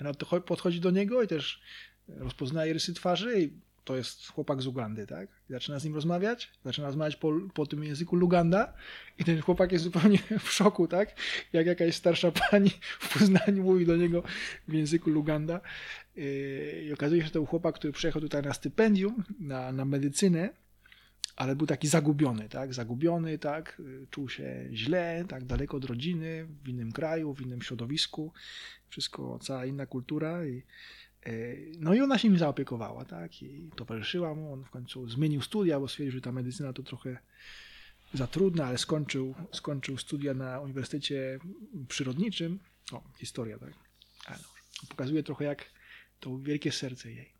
ona 0.00 0.12
podchodzi 0.46 0.80
do 0.80 0.90
niego 0.90 1.22
i 1.22 1.28
też 1.28 1.62
rozpoznaje 2.08 2.72
rysy 2.72 2.94
twarzy 2.94 3.42
i 3.42 3.60
to 3.90 3.96
jest 3.96 4.28
chłopak 4.28 4.62
z 4.62 4.66
Ugandy, 4.66 5.06
tak? 5.06 5.28
I 5.50 5.52
zaczyna 5.52 5.78
z 5.78 5.84
nim 5.84 5.94
rozmawiać, 5.94 6.50
zaczyna 6.64 6.86
rozmawiać 6.86 7.16
po, 7.16 7.32
po 7.54 7.66
tym 7.66 7.84
języku 7.84 8.16
Luganda 8.16 8.72
i 9.18 9.24
ten 9.24 9.40
chłopak 9.40 9.72
jest 9.72 9.84
zupełnie 9.84 10.18
w 10.46 10.48
szoku, 10.52 10.88
tak? 10.88 11.14
Jak 11.52 11.66
jakaś 11.66 11.94
starsza 11.94 12.32
pani 12.32 12.70
w 13.00 13.18
Poznaniu 13.18 13.62
mówi 13.62 13.86
do 13.86 13.96
niego 13.96 14.22
w 14.68 14.72
języku 14.72 15.10
Luganda. 15.10 15.60
Yy, 16.16 16.84
I 16.88 16.92
okazuje 16.92 17.20
się, 17.20 17.26
że 17.26 17.32
to 17.32 17.38
był 17.38 17.46
chłopak, 17.46 17.74
który 17.74 17.92
przyjechał 17.92 18.22
tutaj 18.22 18.42
na 18.42 18.54
stypendium, 18.54 19.24
na, 19.40 19.72
na 19.72 19.84
medycynę, 19.84 20.48
ale 21.36 21.56
był 21.56 21.66
taki 21.66 21.88
zagubiony, 21.88 22.48
tak? 22.48 22.74
Zagubiony, 22.74 23.38
tak? 23.38 23.82
Czuł 24.10 24.28
się 24.28 24.68
źle, 24.72 25.24
tak? 25.28 25.44
Daleko 25.44 25.76
od 25.76 25.84
rodziny, 25.84 26.46
w 26.64 26.68
innym 26.68 26.92
kraju, 26.92 27.34
w 27.34 27.40
innym 27.40 27.62
środowisku. 27.62 28.32
Wszystko, 28.88 29.38
cała 29.38 29.66
inna 29.66 29.86
kultura 29.86 30.46
i 30.46 30.62
no 31.78 31.94
i 31.94 32.00
ona 32.00 32.18
się 32.18 32.28
nim 32.28 32.38
zaopiekowała, 32.38 33.04
tak, 33.04 33.42
i 33.42 33.70
towarzyszyła 33.76 34.34
mu, 34.34 34.52
on 34.52 34.64
w 34.64 34.70
końcu 34.70 35.08
zmienił 35.08 35.42
studia, 35.42 35.80
bo 35.80 35.88
stwierdził, 35.88 36.12
że 36.12 36.20
ta 36.20 36.32
medycyna 36.32 36.72
to 36.72 36.82
trochę 36.82 37.18
za 38.14 38.26
trudna, 38.26 38.66
ale 38.66 38.78
skończył, 38.78 39.34
skończył 39.52 39.98
studia 39.98 40.34
na 40.34 40.60
Uniwersytecie 40.60 41.38
Przyrodniczym, 41.88 42.58
o, 42.92 43.02
historia, 43.18 43.58
tak, 43.58 43.72
ale 44.26 44.38
no, 44.38 44.88
pokazuje 44.88 45.22
trochę 45.22 45.44
jak 45.44 45.70
to 46.20 46.38
wielkie 46.38 46.72
serce 46.72 47.12
jej. 47.12 47.32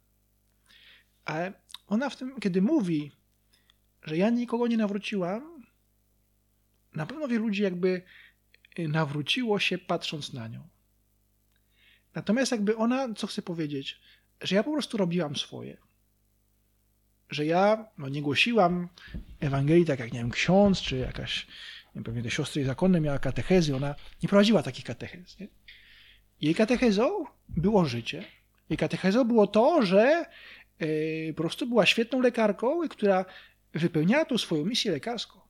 Ale 1.24 1.52
ona 1.86 2.10
w 2.10 2.16
tym, 2.16 2.40
kiedy 2.40 2.62
mówi, 2.62 3.12
że 4.02 4.16
ja 4.16 4.30
nikogo 4.30 4.66
nie 4.66 4.76
nawróciłam, 4.76 5.62
na 6.94 7.06
pewno 7.06 7.28
wielu 7.28 7.46
ludzi 7.46 7.62
jakby 7.62 8.02
nawróciło 8.78 9.58
się 9.58 9.78
patrząc 9.78 10.32
na 10.32 10.48
nią. 10.48 10.68
Natomiast 12.14 12.52
jakby 12.52 12.76
ona, 12.76 13.14
co 13.14 13.26
chce 13.26 13.42
powiedzieć, 13.42 14.00
że 14.40 14.56
ja 14.56 14.62
po 14.62 14.72
prostu 14.72 14.96
robiłam 14.96 15.36
swoje. 15.36 15.76
Że 17.30 17.46
ja 17.46 17.88
no, 17.98 18.08
nie 18.08 18.22
głosiłam 18.22 18.88
Ewangelii 19.40 19.84
tak 19.84 20.00
jak, 20.00 20.12
nie 20.12 20.18
wiem, 20.18 20.30
ksiądz, 20.30 20.80
czy 20.80 20.96
jakaś, 20.96 21.46
nie 21.86 21.92
wiem, 21.94 22.04
pewnie 22.04 22.22
te 22.22 22.30
siostry 22.30 22.64
zakonne 22.64 23.00
miała 23.00 23.18
katechezy, 23.18 23.76
ona 23.76 23.94
nie 24.22 24.28
prowadziła 24.28 24.62
takich 24.62 24.84
katechez. 24.84 25.38
Nie? 25.38 25.48
Jej 26.40 26.54
katechezą 26.54 27.24
było 27.48 27.84
życie. 27.84 28.24
Jej 28.70 28.76
katechezą 28.76 29.24
było 29.24 29.46
to, 29.46 29.82
że 29.82 30.24
yy, 30.80 31.34
po 31.36 31.42
prostu 31.42 31.66
była 31.66 31.86
świetną 31.86 32.20
lekarką, 32.20 32.88
która 32.88 33.24
wypełniała 33.72 34.24
tą 34.24 34.38
swoją 34.38 34.64
misję 34.64 34.92
lekarską. 34.92 35.40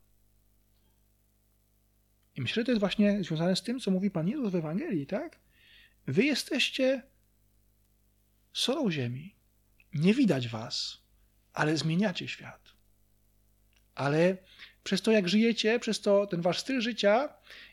I 2.37 2.41
myślę, 2.41 2.61
że 2.61 2.65
to 2.65 2.71
jest 2.71 2.81
właśnie 2.81 3.25
związane 3.25 3.57
z 3.57 3.63
tym, 3.63 3.81
co 3.81 3.91
mówi 3.91 4.11
Pan 4.11 4.29
Jezus 4.29 4.53
w 4.53 4.57
Ewangelii, 4.57 5.07
tak? 5.07 5.39
Wy 6.07 6.25
jesteście 6.25 7.03
solą 8.53 8.91
ziemi. 8.91 9.35
Nie 9.95 10.15
widać 10.15 10.49
was, 10.49 10.99
ale 11.53 11.77
zmieniacie 11.77 12.29
świat. 12.29 12.73
Ale 13.95 14.37
przez 14.85 15.03
to, 15.03 15.11
jak 15.13 15.29
żyjecie, 15.29 15.81
przez 15.81 16.01
to 16.01 16.27
ten 16.27 16.41
wasz 16.41 16.59
styl 16.59 16.81
życia, 16.81 17.29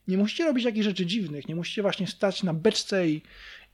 nie 0.07 0.17
musicie 0.17 0.45
robić 0.45 0.65
jakichś 0.65 0.85
rzeczy 0.85 1.05
dziwnych, 1.05 1.47
nie 1.47 1.55
musicie 1.55 1.81
właśnie 1.81 2.07
stać 2.07 2.43
na 2.43 2.53
beczce 2.53 3.09
i, 3.09 3.21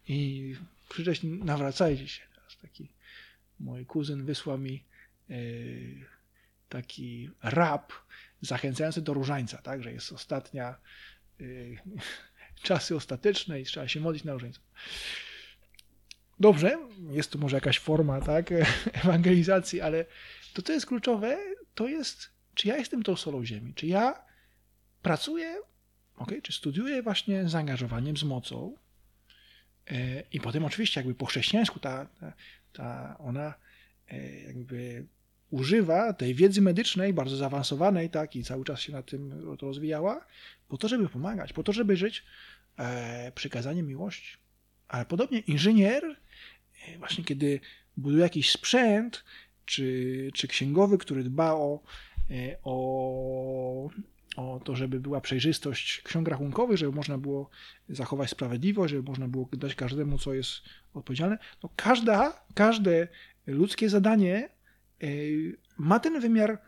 i 0.07 0.55
krzyczeć 0.89 1.19
nawracajcie 1.23 2.07
się. 2.07 2.21
Teraz 2.35 2.57
taki 2.57 2.89
mój 3.59 3.85
kuzyn 3.85 4.25
wysłał 4.25 4.57
mi 4.57 4.83
yy, 5.29 6.05
taki 6.69 7.29
rap 7.43 7.93
zachęcający 8.41 9.01
do 9.01 9.13
różańca, 9.13 9.57
tak, 9.57 9.83
że 9.83 9.91
jest 9.93 10.11
ostatnia 10.11 10.75
yy, 11.39 11.77
czasy 12.63 12.95
ostateczne 12.95 13.61
i 13.61 13.65
trzeba 13.65 13.87
się 13.87 13.99
modlić 13.99 14.23
na 14.23 14.33
różnicę. 14.33 14.59
Dobrze, 16.39 16.77
jest 17.11 17.31
to 17.31 17.39
może 17.39 17.57
jakaś 17.57 17.79
forma 17.79 18.21
tak, 18.21 18.49
ewangelizacji, 19.03 19.81
ale 19.81 20.05
to, 20.53 20.61
co 20.61 20.73
jest 20.73 20.85
kluczowe, 20.85 21.37
to 21.75 21.87
jest, 21.87 22.29
czy 22.53 22.67
ja 22.67 22.77
jestem 22.77 23.03
tą 23.03 23.15
solą 23.15 23.45
ziemi, 23.45 23.73
czy 23.73 23.87
ja 23.87 24.25
pracuję, 25.01 25.57
okay, 26.15 26.41
czy 26.41 26.53
studiuję 26.53 27.03
właśnie 27.03 27.47
z 27.47 27.51
zaangażowaniem, 27.51 28.17
z 28.17 28.23
mocą 28.23 28.75
e, 29.91 30.23
i 30.31 30.39
potem 30.39 30.65
oczywiście 30.65 30.99
jakby 30.99 31.15
po 31.15 31.25
chrześcijańsku 31.25 31.79
ta, 31.79 32.05
ta, 32.05 32.33
ta 32.73 33.17
ona 33.19 33.53
e, 34.07 34.41
jakby 34.41 35.05
używa 35.49 36.13
tej 36.13 36.35
wiedzy 36.35 36.61
medycznej, 36.61 37.13
bardzo 37.13 37.37
zaawansowanej, 37.37 38.09
tak, 38.09 38.35
i 38.35 38.43
cały 38.43 38.65
czas 38.65 38.79
się 38.79 38.91
na 38.91 39.03
tym 39.03 39.55
rozwijała, 39.61 40.25
po 40.67 40.77
to, 40.77 40.87
żeby 40.87 41.09
pomagać, 41.09 41.53
po 41.53 41.63
to, 41.63 41.73
żeby 41.73 41.97
żyć 41.97 42.23
e, 42.77 43.31
przykazaniem 43.35 43.87
miłości. 43.87 44.37
Ale 44.87 45.05
podobnie 45.05 45.39
inżynier, 45.39 46.03
e, 46.87 46.97
właśnie 46.97 47.23
kiedy 47.23 47.59
buduje 47.97 48.23
jakiś 48.23 48.51
sprzęt, 48.51 49.23
czy, 49.65 50.29
czy 50.33 50.47
księgowy, 50.47 50.97
który 50.97 51.23
dba 51.23 51.53
o, 51.53 51.79
e, 52.31 52.57
o, 52.63 53.89
o 54.35 54.59
to, 54.63 54.75
żeby 54.75 54.99
była 54.99 55.21
przejrzystość 55.21 56.01
ksiąg 56.01 56.27
rachunkowych, 56.27 56.77
żeby 56.77 56.91
można 56.91 57.17
było 57.17 57.49
zachować 57.89 58.29
sprawiedliwość, 58.29 58.91
żeby 58.93 59.09
można 59.09 59.27
było 59.27 59.49
dać 59.53 59.75
każdemu, 59.75 60.17
co 60.17 60.33
jest 60.33 60.61
odpowiedzialne, 60.93 61.37
no 61.63 61.69
każda, 61.75 62.45
każde 62.53 63.07
ludzkie 63.47 63.89
zadanie 63.89 64.49
e, 65.03 65.07
ma 65.77 65.99
ten 65.99 66.19
wymiar 66.19 66.61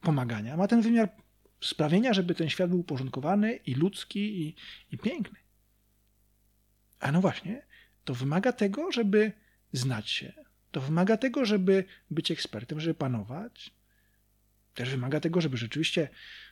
pomagania, 0.00 0.56
ma 0.56 0.68
ten 0.68 0.82
wymiar 0.82 1.08
sprawienia, 1.60 2.14
żeby 2.14 2.34
ten 2.34 2.48
świat 2.48 2.70
był 2.70 2.80
uporządkowany 2.80 3.56
i 3.56 3.74
ludzki 3.74 4.42
i, 4.42 4.56
i 4.92 4.98
piękny. 4.98 5.38
A 7.00 7.12
no 7.12 7.20
właśnie, 7.20 7.66
to 8.04 8.14
wymaga 8.14 8.52
tego, 8.52 8.92
żeby 8.92 9.32
znać 9.72 10.10
się. 10.10 10.32
To 10.70 10.80
wymaga 10.80 11.16
tego, 11.16 11.44
żeby 11.44 11.84
być 12.10 12.30
ekspertem, 12.30 12.80
żeby 12.80 12.94
panować. 12.94 13.70
Też 14.74 14.90
wymaga 14.90 15.20
tego, 15.20 15.40
żeby 15.40 15.56
rzeczywiście 15.56 16.08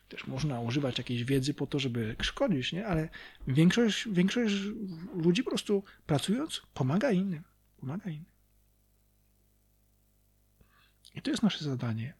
też 0.08 0.26
można 0.26 0.60
używać 0.60 0.98
jakiejś 0.98 1.24
wiedzy 1.24 1.54
po 1.54 1.66
to, 1.66 1.78
żeby 1.78 2.16
szkodzić, 2.22 2.72
nie? 2.72 2.86
ale 2.86 3.08
większość, 3.48 4.08
większość 4.08 4.54
ludzi 5.14 5.42
po 5.42 5.50
prostu 5.50 5.84
pracując 6.06 6.62
pomaga 6.74 7.10
innym. 7.10 7.42
Pomaga 7.80 8.10
innym. 8.10 8.36
I 11.14 11.22
to 11.22 11.30
jest 11.30 11.42
nasze 11.42 11.64
zadanie. 11.64 12.14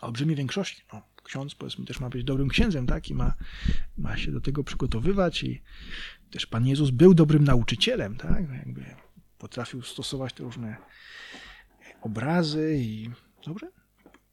A 0.00 0.06
olbrzymiej 0.06 0.36
większości, 0.36 0.82
no, 0.92 1.02
ksiądz 1.26 1.54
powiedzmy 1.54 1.84
też 1.84 2.00
ma 2.00 2.10
być 2.10 2.24
dobrym 2.24 2.48
księdzem, 2.48 2.86
tak? 2.86 3.10
I 3.10 3.14
ma, 3.14 3.34
ma 3.98 4.16
się 4.16 4.32
do 4.32 4.40
tego 4.40 4.64
przygotowywać 4.64 5.42
i 5.42 5.62
też 6.30 6.46
Pan 6.46 6.66
Jezus 6.66 6.90
był 6.90 7.14
dobrym 7.14 7.44
nauczycielem, 7.44 8.16
tak? 8.16 8.50
Jakby 8.52 8.96
potrafił 9.38 9.82
stosować 9.82 10.32
te 10.32 10.42
różne 10.42 10.76
obrazy 12.00 12.76
i 12.80 13.10
dobrze? 13.46 13.72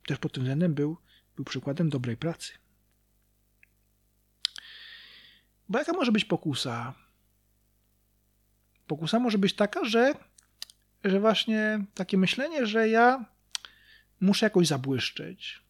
Też 0.08 0.18
pod 0.18 0.34
tym 0.34 0.44
względem 0.44 0.74
był, 0.74 0.98
był 1.36 1.46
przykładem 1.46 1.90
dobrej 1.90 2.18
pracy. 2.18 2.54
Bo 5.70 5.80
jaka 5.80 5.94
może 5.94 6.12
być 6.12 6.26
pokusa? 6.26 6.94
Pokusa 8.88 9.20
może 9.20 9.38
być 9.38 9.54
taka, 9.54 9.86
że, 9.86 10.14
że 11.04 11.20
właśnie 11.20 11.86
takie 11.94 12.18
myślenie, 12.18 12.66
że 12.66 12.90
ja 12.90 13.26
muszę 14.20 14.46
jakoś 14.46 14.68
zabłyszczeć, 14.68 15.63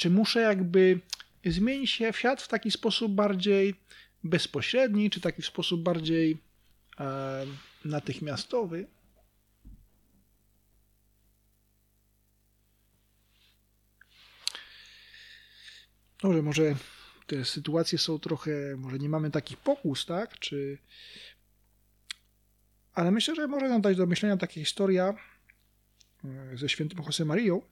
czy 0.00 0.10
muszę 0.10 0.40
jakby 0.40 1.00
zmienić 1.44 1.90
się 1.90 2.12
świat 2.12 2.42
w 2.42 2.48
taki 2.48 2.70
sposób 2.70 3.12
bardziej 3.12 3.74
bezpośredni, 4.24 5.10
czy 5.10 5.20
taki 5.20 5.42
w 5.42 5.46
sposób 5.46 5.82
bardziej 5.82 6.38
e, 7.00 7.46
natychmiastowy? 7.84 8.86
Dobrze, 16.22 16.42
może 16.42 16.74
te 17.26 17.44
sytuacje 17.44 17.98
są 17.98 18.18
trochę, 18.18 18.76
może 18.76 18.98
nie 18.98 19.08
mamy 19.08 19.30
takich 19.30 19.56
pokus, 19.56 20.06
tak? 20.06 20.38
Czy... 20.38 20.78
Ale 22.94 23.10
myślę, 23.10 23.34
że 23.34 23.48
może 23.48 23.68
nam 23.68 23.80
dać 23.80 23.96
do 23.96 24.06
myślenia 24.06 24.36
taka 24.36 24.52
historia 24.52 25.14
e, 26.24 26.56
ze 26.56 26.68
świętym 26.68 27.04
Josemaриą, 27.06 27.62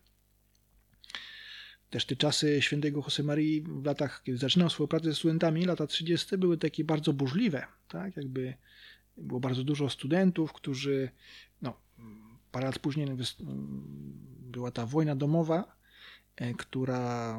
też 1.91 2.05
te 2.07 2.17
czasy 2.17 2.63
świętego 2.63 3.01
Josemarii 3.01 3.63
w 3.63 3.85
latach, 3.85 4.23
kiedy 4.25 4.39
zaczynał 4.39 4.71
swoją 4.71 4.87
pracę 4.89 5.05
ze 5.05 5.15
studentami, 5.15 5.65
lata 5.65 5.87
30. 5.87 6.39
były 6.39 6.59
takie 6.59 6.85
bardzo 6.85 7.13
burzliwe, 7.13 7.67
tak? 7.89 8.17
Jakby 8.17 8.55
było 9.17 9.41
bardzo 9.41 9.65
dużo 9.65 9.91
studentów, 9.91 10.53
którzy, 10.53 11.11
no, 11.63 11.77
parę 12.53 12.67
lat 12.67 12.79
później 12.79 13.09
była 14.41 14.71
ta 14.71 14.87
wojna 14.87 15.17
domowa, 15.17 15.77
e, 16.37 16.55
która, 16.55 17.35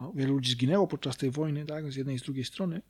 no, 0.00 0.12
wielu 0.12 0.34
ludzi 0.34 0.52
zginęło 0.52 0.86
podczas 0.86 1.16
tej 1.16 1.30
wojny, 1.30 1.66
tak? 1.66 1.92
Z 1.92 1.96
jednej 1.96 2.16
i 2.16 2.18
z 2.18 2.22
drugiej 2.22 2.44
strony. 2.44 2.82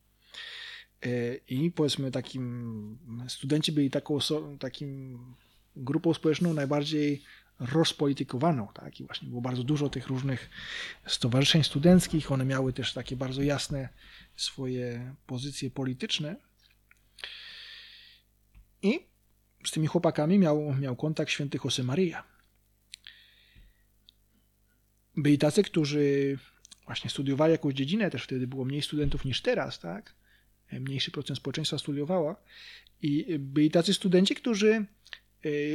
E, 1.03 1.35
I 1.35 1.71
powiedzmy 1.71 2.11
takim, 2.11 2.99
studenci 3.29 3.73
byli 3.73 3.91
taką, 3.91 4.19
takim 4.59 5.19
grupą 5.77 6.15
społeczną 6.15 6.55
najbardziej 6.55 7.23
rozpolitykowaną. 7.61 8.69
Tak? 8.75 9.01
I 9.01 9.05
właśnie 9.05 9.29
było 9.29 9.41
bardzo 9.41 9.65
dużo 9.65 9.89
tych 9.89 10.07
różnych 10.07 10.51
stowarzyszeń 11.07 11.65
studenckich. 11.65 12.33
One 12.33 12.45
miały 12.45 12.73
też 12.73 12.93
takie 12.93 13.17
bardzo 13.17 13.43
jasne 13.43 13.89
swoje 14.37 15.15
pozycje 15.27 15.71
polityczne. 15.71 16.37
I 18.83 19.01
z 19.65 19.71
tymi 19.71 19.87
chłopakami 19.87 20.39
miał, 20.39 20.75
miał 20.75 20.97
kontakt 20.97 21.31
święty 21.31 21.59
Josemaria. 21.65 22.25
Byli 25.17 25.39
tacy, 25.39 25.63
którzy 25.63 26.39
właśnie 26.85 27.11
studiowali 27.11 27.53
jakąś 27.53 27.75
dziedzinę, 27.75 28.11
też 28.11 28.25
wtedy 28.25 28.47
było 28.47 28.65
mniej 28.65 28.83
studentów 28.83 29.25
niż 29.25 29.43
teraz, 29.43 29.81
tak? 29.81 30.15
Mniejszy 30.73 31.11
procent 31.11 31.39
społeczeństwa 31.39 31.79
studiowała. 31.79 32.37
I 33.03 33.39
byli 33.39 33.71
tacy 33.71 33.95
studenci, 33.95 34.35
którzy 34.35 34.87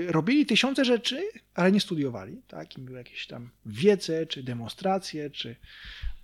robili 0.07 0.45
tysiące 0.45 0.85
rzeczy, 0.85 1.29
ale 1.53 1.71
nie 1.71 1.79
studiowali. 1.79 2.41
Tak? 2.47 2.77
I 2.77 2.81
były 2.81 2.97
jakieś 2.97 3.27
tam 3.27 3.49
wiece, 3.65 4.25
czy 4.25 4.43
demonstracje, 4.43 5.29
czy 5.29 5.55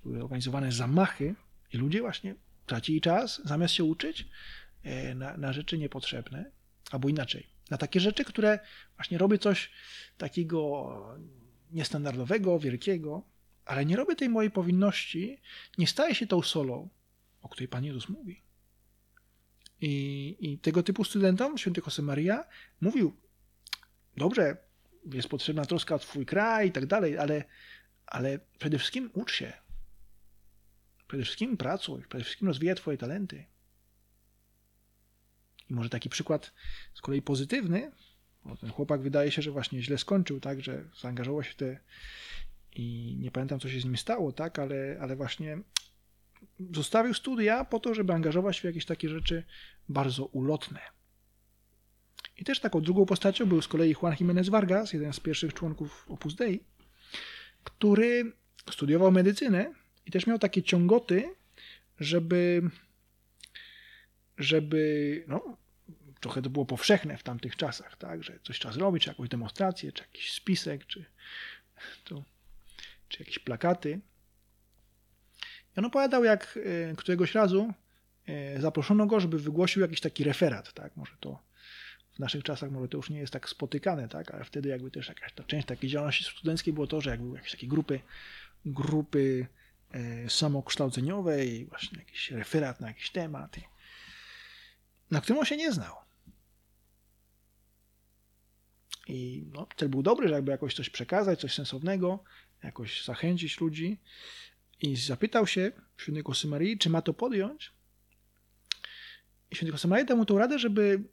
były 0.03 0.23
organizowane 0.23 0.71
zamachy. 0.71 1.35
I 1.73 1.77
ludzie 1.77 2.01
właśnie 2.01 2.35
tracili 2.65 3.01
czas, 3.01 3.41
zamiast 3.45 3.73
się 3.73 3.83
uczyć, 3.83 4.27
e, 4.83 5.15
na, 5.15 5.37
na 5.37 5.53
rzeczy 5.53 5.77
niepotrzebne, 5.77 6.51
albo 6.91 7.09
inaczej, 7.09 7.47
na 7.69 7.77
takie 7.77 7.99
rzeczy, 7.99 8.25
które 8.25 8.59
właśnie 8.95 9.17
robię 9.17 9.37
coś 9.37 9.71
takiego 10.17 11.17
niestandardowego, 11.71 12.59
wielkiego, 12.59 13.23
ale 13.65 13.85
nie 13.85 13.95
robię 13.95 14.15
tej 14.15 14.29
mojej 14.29 14.51
powinności, 14.51 15.37
nie 15.77 15.87
staję 15.87 16.15
się 16.15 16.27
tą 16.27 16.41
solą, 16.41 16.89
o 17.41 17.49
której 17.49 17.67
Pan 17.67 17.85
Jezus 17.85 18.09
mówi. 18.09 18.41
I, 19.81 20.35
i 20.39 20.57
tego 20.57 20.83
typu 20.83 21.03
studentom, 21.03 21.57
święty 21.57 21.81
Josemaria, 21.85 22.43
mówił, 22.81 23.13
dobrze, 24.17 24.57
jest 25.13 25.27
potrzebna 25.27 25.65
troska 25.65 25.95
o 25.95 25.99
Twój 25.99 26.25
kraj 26.25 26.67
i 26.67 26.71
tak 26.71 26.85
dalej, 26.85 27.17
ale, 27.17 27.43
ale 28.05 28.39
przede 28.59 28.77
wszystkim 28.77 29.09
ucz 29.13 29.33
się. 29.33 29.53
Przede 31.07 31.23
wszystkim 31.23 31.57
pracuj, 31.57 32.03
przede 32.09 32.23
wszystkim 32.23 32.47
rozwijaj 32.47 32.75
Twoje 32.75 32.97
talenty. 32.97 33.45
I 35.69 35.73
może 35.73 35.89
taki 35.89 36.09
przykład 36.09 36.53
z 36.93 37.01
kolei 37.01 37.21
pozytywny, 37.21 37.91
bo 38.45 38.57
ten 38.57 38.69
chłopak 38.69 39.01
wydaje 39.01 39.31
się, 39.31 39.41
że 39.41 39.51
właśnie 39.51 39.81
źle 39.83 39.97
skończył, 39.97 40.39
tak, 40.39 40.63
że 40.63 40.83
zaangażował 41.01 41.43
się 41.43 41.51
w 41.51 41.55
te 41.55 41.79
i 42.71 43.17
nie 43.19 43.31
pamiętam, 43.31 43.59
co 43.59 43.69
się 43.69 43.79
z 43.79 43.85
nim 43.85 43.97
stało, 43.97 44.31
tak, 44.31 44.59
ale, 44.59 44.97
ale 45.01 45.15
właśnie 45.15 45.57
zostawił 46.71 47.13
studia 47.13 47.65
po 47.65 47.79
to, 47.79 47.93
żeby 47.93 48.13
angażować 48.13 48.55
się 48.55 48.61
w 48.61 48.63
jakieś 48.63 48.85
takie 48.85 49.09
rzeczy 49.09 49.43
bardzo 49.89 50.25
ulotne. 50.25 50.79
I 52.41 52.43
też 52.43 52.59
taką 52.59 52.81
drugą 52.81 53.05
postacią 53.05 53.45
był 53.45 53.61
z 53.61 53.67
kolei 53.67 53.95
Juan 54.01 54.15
Jiménez 54.19 54.49
Vargas, 54.49 54.93
jeden 54.93 55.13
z 55.13 55.19
pierwszych 55.19 55.53
członków 55.53 56.05
Opus 56.09 56.35
Dei, 56.35 56.63
który 57.63 58.33
studiował 58.71 59.11
medycynę 59.11 59.73
i 60.05 60.11
też 60.11 60.27
miał 60.27 60.39
takie 60.39 60.63
ciągoty, 60.63 61.35
żeby 61.99 62.61
żeby 64.37 65.23
no, 65.27 65.57
trochę 66.19 66.41
to 66.41 66.49
było 66.49 66.65
powszechne 66.65 67.17
w 67.17 67.23
tamtych 67.23 67.55
czasach, 67.55 67.97
tak, 67.97 68.23
że 68.23 68.39
coś 68.43 68.59
trzeba 68.59 68.73
zrobić, 68.73 69.03
czy 69.03 69.09
jakąś 69.09 69.29
demonstrację, 69.29 69.91
czy 69.91 70.03
jakiś 70.03 70.33
spisek, 70.33 70.85
czy, 70.85 71.05
to, 72.03 72.23
czy 73.07 73.21
jakieś 73.23 73.39
plakaty. 73.39 73.99
I 75.77 75.79
on 75.79 75.85
opowiadał, 75.85 76.23
jak 76.23 76.59
e, 76.91 76.95
któregoś 76.95 77.35
razu 77.35 77.73
e, 78.27 78.61
zaproszono 78.61 79.05
go, 79.05 79.19
żeby 79.19 79.39
wygłosił 79.39 79.81
jakiś 79.81 80.01
taki 80.01 80.23
referat, 80.23 80.73
tak, 80.73 80.97
może 80.97 81.13
to 81.19 81.50
w 82.13 82.19
naszych 82.19 82.43
czasach 82.43 82.71
może 82.71 82.87
to 82.87 82.97
już 82.97 83.09
nie 83.09 83.19
jest 83.19 83.33
tak 83.33 83.49
spotykane, 83.49 84.09
tak, 84.09 84.31
ale 84.31 84.43
wtedy 84.43 84.69
jakby 84.69 84.91
też 84.91 85.07
jakaś 85.07 85.33
ta 85.33 85.43
część 85.43 85.67
takiej 85.67 85.89
działalności 85.89 86.23
studenckiej 86.23 86.73
było 86.73 86.87
to, 86.87 87.01
że 87.01 87.09
jakby 87.09 87.35
jakieś 87.35 87.51
takie 87.51 87.67
grupy, 87.67 87.99
grupy 88.65 89.47
e, 89.91 90.29
samokształceniowe 90.29 91.45
i 91.45 91.65
właśnie 91.65 91.99
jakiś 91.99 92.31
referat 92.31 92.81
na 92.81 92.87
jakiś 92.87 93.09
temat, 93.09 93.55
na 95.11 95.21
którym 95.21 95.39
on 95.39 95.45
się 95.45 95.57
nie 95.57 95.71
znał. 95.71 95.95
I 99.07 99.45
no, 99.53 99.67
cel 99.75 99.89
był 99.89 100.03
dobry, 100.03 100.29
żeby 100.29 100.51
jakoś 100.51 100.73
coś 100.73 100.89
przekazać, 100.89 101.39
coś 101.39 101.53
sensownego, 101.53 102.23
jakoś 102.63 103.05
zachęcić 103.05 103.59
ludzi. 103.59 103.99
I 104.81 104.95
zapytał 104.95 105.47
się 105.47 105.71
świętego 105.97 106.33
Symarii, 106.33 106.77
czy 106.77 106.89
ma 106.89 107.01
to 107.01 107.13
podjąć. 107.13 107.71
I 109.51 109.55
święty 109.55 109.77
Symarii 109.77 110.05
dał 110.05 110.17
mu 110.17 110.25
tą 110.25 110.37
radę, 110.37 110.59
żeby, 110.59 111.03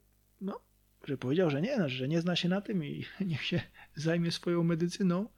że 1.08 1.18
powiedział, 1.18 1.50
że 1.50 1.62
nie, 1.62 1.76
no, 1.78 1.88
że 1.88 2.08
nie 2.08 2.20
zna 2.20 2.36
się 2.36 2.48
na 2.48 2.60
tym 2.60 2.84
i 2.84 3.04
niech 3.20 3.44
się 3.44 3.60
zajmie 3.94 4.32
swoją 4.32 4.64
medycyną. 4.64 5.28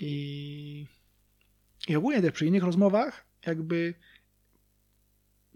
I, 0.00 0.86
i 1.88 1.96
ogólnie 1.96 2.22
też 2.22 2.32
przy 2.32 2.46
innych 2.46 2.62
rozmowach 2.62 3.26
jakby 3.46 3.94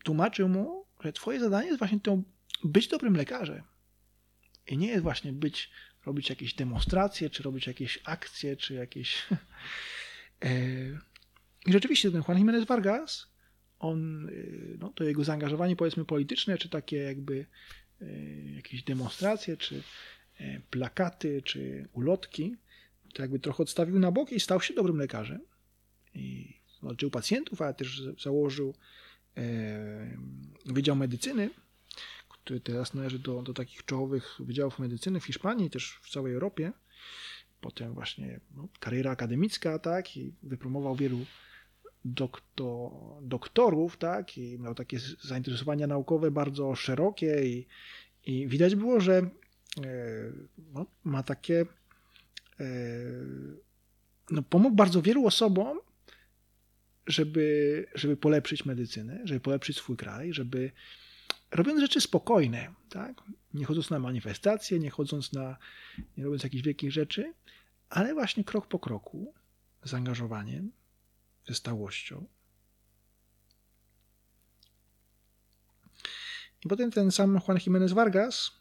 tłumaczył 0.04 0.48
mu, 0.48 0.86
że 1.04 1.12
twoje 1.12 1.40
zadanie 1.40 1.66
jest 1.66 1.78
właśnie 1.78 2.00
to 2.00 2.22
być 2.64 2.88
dobrym 2.88 3.16
lekarzem. 3.16 3.62
I 4.66 4.78
nie 4.78 4.88
jest 4.88 5.02
właśnie 5.02 5.32
być, 5.32 5.70
robić 6.06 6.30
jakieś 6.30 6.54
demonstracje, 6.54 7.30
czy 7.30 7.42
robić 7.42 7.66
jakieś 7.66 7.98
akcje, 8.04 8.56
czy 8.56 8.74
jakieś... 8.74 9.16
E, 10.44 10.50
I 11.66 11.72
rzeczywiście 11.72 12.10
ten 12.10 12.22
Juan 12.28 12.38
Jiménez 12.38 12.64
Vargas, 12.64 13.26
on, 13.78 14.28
e, 14.28 14.32
no, 14.78 14.88
to 14.88 15.04
jego 15.04 15.24
zaangażowanie 15.24 15.76
powiedzmy 15.76 16.04
polityczne, 16.04 16.58
czy 16.58 16.68
takie 16.68 16.96
jakby 16.96 17.46
jakieś 18.56 18.82
demonstracje, 18.82 19.56
czy 19.56 19.82
plakaty, 20.70 21.42
czy 21.42 21.88
ulotki, 21.92 22.56
to 23.14 23.22
jakby 23.22 23.38
trochę 23.38 23.62
odstawił 23.62 23.98
na 23.98 24.12
bok 24.12 24.32
i 24.32 24.40
stał 24.40 24.60
się 24.60 24.74
dobrym 24.74 24.96
lekarzem. 24.96 25.40
I 26.14 26.56
walczył 26.82 27.10
pacjentów, 27.10 27.62
ale 27.62 27.74
też 27.74 28.02
założył 28.22 28.74
Wydział 30.66 30.96
Medycyny, 30.96 31.50
który 32.28 32.60
teraz 32.60 32.94
należy 32.94 33.18
do, 33.18 33.42
do 33.42 33.54
takich 33.54 33.84
czołowych 33.84 34.36
wydziałów 34.38 34.78
medycyny 34.78 35.20
w 35.20 35.24
Hiszpanii, 35.24 35.70
też 35.70 35.98
w 36.02 36.10
całej 36.10 36.34
Europie. 36.34 36.72
Potem 37.60 37.94
właśnie 37.94 38.40
no, 38.56 38.68
kariera 38.80 39.10
akademicka, 39.10 39.78
tak, 39.78 40.16
i 40.16 40.32
wypromował 40.42 40.96
wielu 40.96 41.26
doktor, 42.04 42.90
doktorów, 43.22 43.96
tak, 43.96 44.38
i 44.38 44.58
miał 44.58 44.74
takie 44.74 44.98
zainteresowania 45.20 45.86
naukowe 45.86 46.30
bardzo 46.30 46.74
szerokie 46.74 47.44
i, 47.44 47.66
i 48.26 48.48
widać 48.48 48.74
było, 48.74 49.00
że 49.00 49.16
e, 49.18 49.30
no, 50.74 50.86
ma 51.04 51.22
takie 51.22 51.66
e, 52.60 52.66
no, 54.30 54.42
pomógł 54.42 54.76
bardzo 54.76 55.02
wielu 55.02 55.26
osobom, 55.26 55.78
żeby, 57.06 57.86
żeby 57.94 58.16
polepszyć 58.16 58.64
medycynę, 58.64 59.20
żeby 59.24 59.40
polepszyć 59.40 59.76
swój 59.76 59.96
kraj, 59.96 60.32
żeby 60.32 60.70
robiąc 61.50 61.80
rzeczy 61.80 62.00
spokojne, 62.00 62.74
tak? 62.88 63.22
nie 63.54 63.64
chodząc 63.64 63.90
na 63.90 63.98
manifestacje, 63.98 64.78
nie 64.78 64.90
chodząc 64.90 65.32
na, 65.32 65.56
nie 66.16 66.24
robiąc 66.24 66.42
jakichś 66.42 66.64
wielkich 66.64 66.92
rzeczy, 66.92 67.32
ale 67.88 68.14
właśnie 68.14 68.44
krok 68.44 68.66
po 68.66 68.78
kroku, 68.78 69.34
zaangażowaniem, 69.82 70.70
stałością. 71.52 72.26
I 76.64 76.68
potem 76.68 76.90
ten 76.90 77.10
sam 77.10 77.40
Juan 77.48 77.58
Jiménez 77.66 77.92
Vargas 77.92 78.52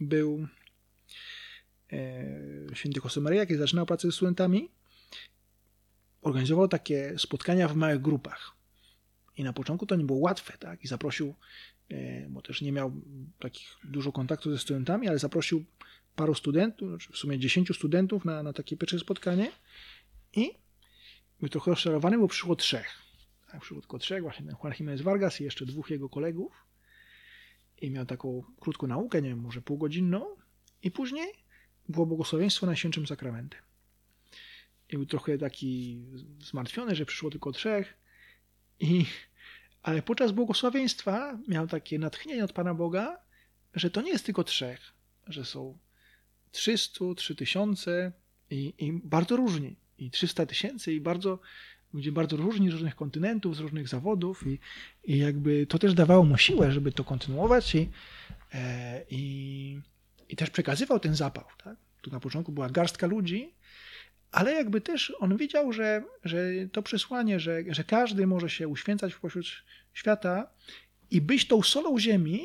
był 0.00 0.48
e, 1.92 2.74
święty 2.74 3.00
Josemaria, 3.04 3.46
kiedy 3.46 3.60
zaczynał 3.60 3.86
pracę 3.86 4.12
z 4.12 4.14
studentami, 4.14 4.70
organizował 6.22 6.68
takie 6.68 7.18
spotkania 7.18 7.68
w 7.68 7.76
małych 7.76 8.02
grupach. 8.02 8.52
I 9.36 9.44
na 9.44 9.52
początku 9.52 9.86
to 9.86 9.96
nie 9.96 10.04
było 10.04 10.18
łatwe, 10.18 10.58
tak? 10.58 10.84
I 10.84 10.88
zaprosił, 10.88 11.34
e, 11.90 12.28
bo 12.28 12.42
też 12.42 12.62
nie 12.62 12.72
miał 12.72 12.92
takich 13.38 13.68
dużo 13.84 14.12
kontaktu 14.12 14.50
ze 14.50 14.58
studentami, 14.58 15.08
ale 15.08 15.18
zaprosił 15.18 15.64
paru 16.16 16.34
studentów, 16.34 16.88
znaczy 16.88 17.12
w 17.12 17.16
sumie 17.16 17.38
dziesięciu 17.38 17.74
studentów 17.74 18.24
na, 18.24 18.42
na 18.42 18.52
takie 18.52 18.76
pierwsze 18.76 18.98
spotkanie 18.98 19.52
i 20.32 20.63
był 21.44 21.48
trochę 21.48 21.70
rozczarowany, 21.70 22.18
bo 22.18 22.28
przyszło 22.28 22.56
trzech. 22.56 23.02
Tak, 23.50 23.60
przyszło 23.60 23.80
tylko 23.80 23.98
trzech, 23.98 24.22
właśnie 24.22 24.46
ten 24.46 24.56
Juan 24.62 24.72
Jiménez 24.72 25.02
Vargas 25.02 25.40
i 25.40 25.44
jeszcze 25.44 25.66
dwóch 25.66 25.90
jego 25.90 26.08
kolegów. 26.08 26.66
I 27.80 27.90
miał 27.90 28.06
taką 28.06 28.44
krótką 28.60 28.86
naukę, 28.86 29.22
nie 29.22 29.28
wiem, 29.28 29.40
może 29.40 29.62
półgodzinną. 29.62 30.36
I 30.82 30.90
później 30.90 31.32
było 31.88 32.06
błogosławieństwo 32.06 32.66
Najświętszym 32.66 33.06
Sakramentem. 33.06 33.60
I 34.88 34.96
był 34.96 35.06
trochę 35.06 35.38
taki 35.38 36.02
zmartwiony, 36.40 36.94
że 36.94 37.06
przyszło 37.06 37.30
tylko 37.30 37.52
trzech. 37.52 37.98
I, 38.80 39.06
ale 39.82 40.02
podczas 40.02 40.32
błogosławieństwa 40.32 41.38
miał 41.48 41.66
takie 41.66 41.98
natchnienie 41.98 42.44
od 42.44 42.52
Pana 42.52 42.74
Boga, 42.74 43.18
że 43.74 43.90
to 43.90 44.02
nie 44.02 44.10
jest 44.10 44.26
tylko 44.26 44.44
trzech, 44.44 44.80
że 45.26 45.44
są 45.44 45.78
300, 46.50 47.04
3000 47.16 48.12
i, 48.50 48.74
i 48.78 48.92
bardzo 48.92 49.36
różni. 49.36 49.83
I 49.98 50.10
300 50.10 50.46
tysięcy 50.46 50.92
i 50.92 51.00
bardzo 51.00 51.38
ludzie 51.94 52.12
bardzo 52.12 52.36
różni, 52.36 52.70
z 52.70 52.72
różnych 52.72 52.96
kontynentów, 52.96 53.56
z 53.56 53.60
różnych 53.60 53.88
zawodów 53.88 54.46
i, 54.46 54.58
i 55.04 55.18
jakby 55.18 55.66
to 55.66 55.78
też 55.78 55.94
dawało 55.94 56.24
mu 56.24 56.36
siłę, 56.36 56.72
żeby 56.72 56.92
to 56.92 57.04
kontynuować 57.04 57.74
i, 57.74 57.90
e, 58.54 59.04
i, 59.10 59.80
i 60.28 60.36
też 60.36 60.50
przekazywał 60.50 61.00
ten 61.00 61.14
zapał. 61.14 61.44
Tak? 61.64 61.76
Tu 62.02 62.10
na 62.10 62.20
początku 62.20 62.52
była 62.52 62.70
garstka 62.70 63.06
ludzi, 63.06 63.54
ale 64.32 64.52
jakby 64.52 64.80
też 64.80 65.12
on 65.18 65.36
widział, 65.36 65.72
że, 65.72 66.02
że 66.24 66.38
to 66.72 66.82
przesłanie, 66.82 67.40
że, 67.40 67.62
że 67.68 67.84
każdy 67.84 68.26
może 68.26 68.50
się 68.50 68.68
uświęcać 68.68 69.14
pośród 69.14 69.46
świata 69.92 70.50
i 71.10 71.20
być 71.20 71.46
tą 71.48 71.62
solą 71.62 71.98
ziemi, 71.98 72.40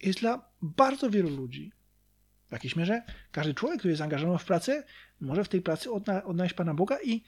jest 0.00 0.20
dla 0.20 0.48
bardzo 0.62 1.10
wielu 1.10 1.36
ludzi. 1.36 1.72
W 2.48 2.52
jakiejś 2.52 2.76
mierze 2.76 3.02
każdy 3.32 3.54
człowiek, 3.54 3.78
który 3.78 3.90
jest 3.90 3.98
zaangażowany 3.98 4.38
w 4.38 4.44
pracę, 4.44 4.84
może 5.20 5.44
w 5.44 5.48
tej 5.48 5.62
pracy 5.62 5.92
odna 5.92 6.24
odnaleźć 6.24 6.54
Pana 6.54 6.74
Boga 6.74 6.98
i, 7.04 7.24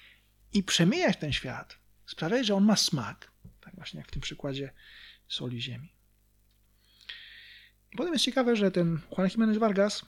i 0.52 0.62
przemieniać 0.62 1.16
ten 1.16 1.33
świat. 1.33 1.78
Sprawiać, 2.06 2.46
że 2.46 2.54
on 2.54 2.64
ma 2.64 2.76
smak. 2.76 3.30
Tak 3.61 3.74
właśnie 3.74 3.98
jak 3.98 4.09
w 4.09 4.11
tym 4.11 4.22
przykładzie 4.22 4.72
soli 5.28 5.62
ziemi. 5.62 5.92
I 7.92 7.96
potem 7.96 8.12
jest 8.12 8.24
ciekawe, 8.24 8.56
że 8.56 8.70
ten 8.70 9.00
Juan 9.11 9.28
Jiménez 9.30 9.59
Vargas 9.59 10.04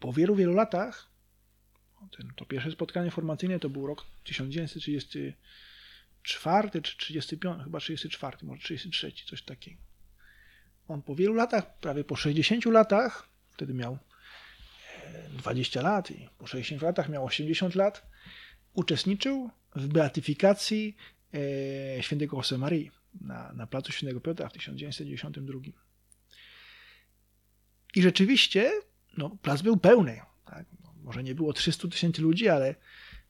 po 0.00 0.12
wielu, 0.12 0.36
wielu 0.36 0.54
latach, 0.54 1.10
ten, 2.16 2.32
to 2.36 2.44
pierwsze 2.44 2.70
spotkanie 2.70 3.10
formacyjne 3.10 3.58
to 3.58 3.70
był 3.70 3.86
rok 3.86 4.04
1934 4.24 6.82
czy 6.82 6.96
35, 6.96 7.64
chyba 7.64 7.80
34, 7.80 8.36
może 8.42 8.62
33, 8.62 9.12
coś 9.26 9.42
takiego. 9.42 9.82
On 10.88 11.02
po 11.02 11.14
wielu 11.14 11.34
latach, 11.34 11.78
prawie 11.78 12.04
po 12.04 12.16
60 12.16 12.64
latach, 12.64 13.29
wtedy 13.60 13.74
miał 13.74 13.98
20 15.30 15.80
e, 15.80 15.82
lat 15.82 16.10
i 16.10 16.28
po 16.38 16.46
60 16.46 16.82
latach 16.82 17.08
miał 17.08 17.24
80 17.24 17.74
lat, 17.74 18.06
uczestniczył 18.74 19.50
w 19.76 19.86
beatyfikacji 19.86 20.96
e, 21.34 22.02
świętego 22.02 22.36
Josemarii 22.36 22.90
na, 23.20 23.52
na 23.52 23.66
placu 23.66 23.92
Świętego 23.92 24.20
Piotra 24.20 24.48
w 24.48 24.52
1992. 24.52 25.60
I 27.94 28.02
rzeczywiście 28.02 28.72
no, 29.16 29.30
plac 29.42 29.62
był 29.62 29.76
pełny. 29.76 30.20
Tak? 30.46 30.66
No, 30.84 30.94
może 31.02 31.22
nie 31.22 31.34
było 31.34 31.52
300 31.52 31.88
tysięcy 31.88 32.22
ludzi, 32.22 32.48
ale 32.48 32.74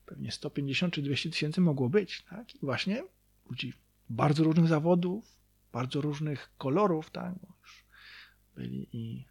pewnie 0.05 0.31
150 0.31 0.93
czy 0.93 1.01
200 1.01 1.29
tysięcy 1.29 1.61
mogło 1.61 1.89
być. 1.89 2.21
Tak? 2.29 2.55
I 2.55 2.59
właśnie 2.61 3.03
ludzi 3.49 3.73
bardzo 4.09 4.43
różnych 4.43 4.67
zawodów, 4.67 5.37
bardzo 5.71 6.01
różnych 6.01 6.51
kolorów, 6.57 7.09
tak? 7.09 7.33
Byli 8.55 8.87
i 8.93 9.30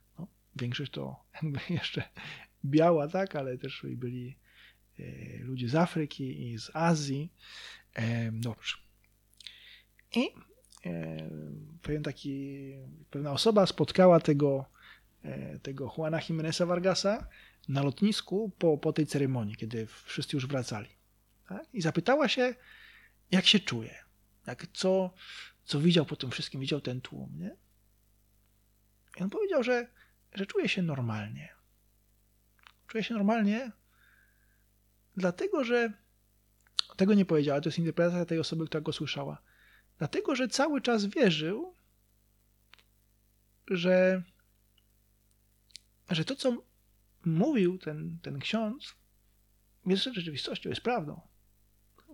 większość 0.57 0.93
to 0.93 1.25
jeszcze 1.71 2.03
biała, 2.65 3.09
tak? 3.09 3.37
Ale 3.37 3.59
też 3.59 3.87
byli 3.89 4.37
e, 4.99 5.03
ludzie 5.39 5.69
z 5.69 5.75
Afryki 5.75 6.51
i 6.51 6.59
z 6.59 6.71
Azji. 6.75 7.33
E, 7.95 8.33
dobrze. 8.33 8.77
I 10.15 10.29
e, 10.87 11.31
pewien 11.83 12.03
taki, 12.03 12.73
pewna 13.11 13.33
osoba 13.33 13.67
spotkała 13.67 14.21
tego 14.21 14.65
tego 15.63 15.95
Juana 15.99 16.21
Jimeneza 16.29 16.67
Vargasa 16.67 17.29
na 17.69 17.83
lotnisku 17.83 18.53
po, 18.59 18.79
po 18.79 18.93
tej 18.93 19.07
ceremonii, 19.07 19.57
kiedy 19.57 19.87
wszyscy 19.87 20.37
już 20.37 20.47
wracali. 20.47 20.89
Tak? 21.49 21.67
I 21.73 21.83
zapytała 21.83 22.29
się, 22.29 22.55
jak 23.31 23.47
się 23.47 23.61
czuje, 23.61 23.95
jak, 24.47 24.67
co, 24.73 25.15
co 25.65 25.81
widział 25.81 26.07
po 26.07 26.17
tym 26.17 26.31
wszystkim, 26.31 26.61
widział 26.61 26.81
ten 26.81 27.01
tłum. 27.01 27.39
Nie? 27.39 27.57
I 29.17 29.23
on 29.23 29.31
powiedział, 29.31 29.63
że, 29.63 29.87
że 30.35 30.47
czuje 30.47 30.69
się 30.69 30.83
normalnie. 30.83 31.55
Czuje 32.87 33.05
się 33.05 33.15
normalnie, 33.15 33.73
dlatego 35.17 35.65
że 35.65 35.93
tego 36.97 37.15
nie 37.15 37.25
powiedziała, 37.25 37.61
to 37.61 37.69
jest 37.69 37.79
interpretacja 37.79 38.25
tej 38.25 38.39
osoby, 38.39 38.67
która 38.67 38.81
go 38.81 38.93
słyszała. 38.93 39.43
Dlatego, 39.99 40.37
że 40.37 40.49
cały 40.49 40.81
czas 40.81 41.07
wierzył, 41.07 41.75
że 43.71 44.23
że 46.11 46.25
to, 46.25 46.37
co 46.37 46.63
mówił 47.25 47.79
ten, 47.79 48.19
ten 48.23 48.39
ksiądz, 48.39 48.95
jest 49.87 50.05
rzeczywistością, 50.05 50.71
jest 50.71 50.83
prawdą. 50.83 51.21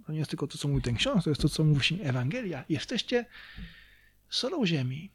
To 0.07 0.13
nie 0.13 0.19
jest 0.19 0.31
tylko 0.31 0.47
to, 0.47 0.59
co 0.59 0.69
mówi 0.69 0.83
ten 0.83 0.97
ksiądz, 0.97 1.25
to 1.25 1.31
jest 1.31 1.43
to, 1.43 1.49
co 1.49 1.65
mówi 1.65 1.99
Ewangelia. 2.03 2.65
Jesteście 2.69 3.27
solą 4.29 4.67
ziemi. 4.67 5.13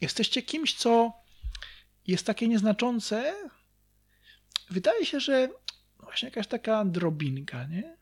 Jesteście 0.00 0.42
kimś, 0.42 0.74
co 0.74 1.23
jest 2.06 2.26
takie 2.26 2.48
nieznaczące. 2.48 3.34
Wydaje 4.70 5.06
się, 5.06 5.20
że 5.20 5.48
właśnie 5.98 6.28
jakaś 6.28 6.46
taka 6.46 6.84
drobinka, 6.84 7.66
nie? 7.66 7.96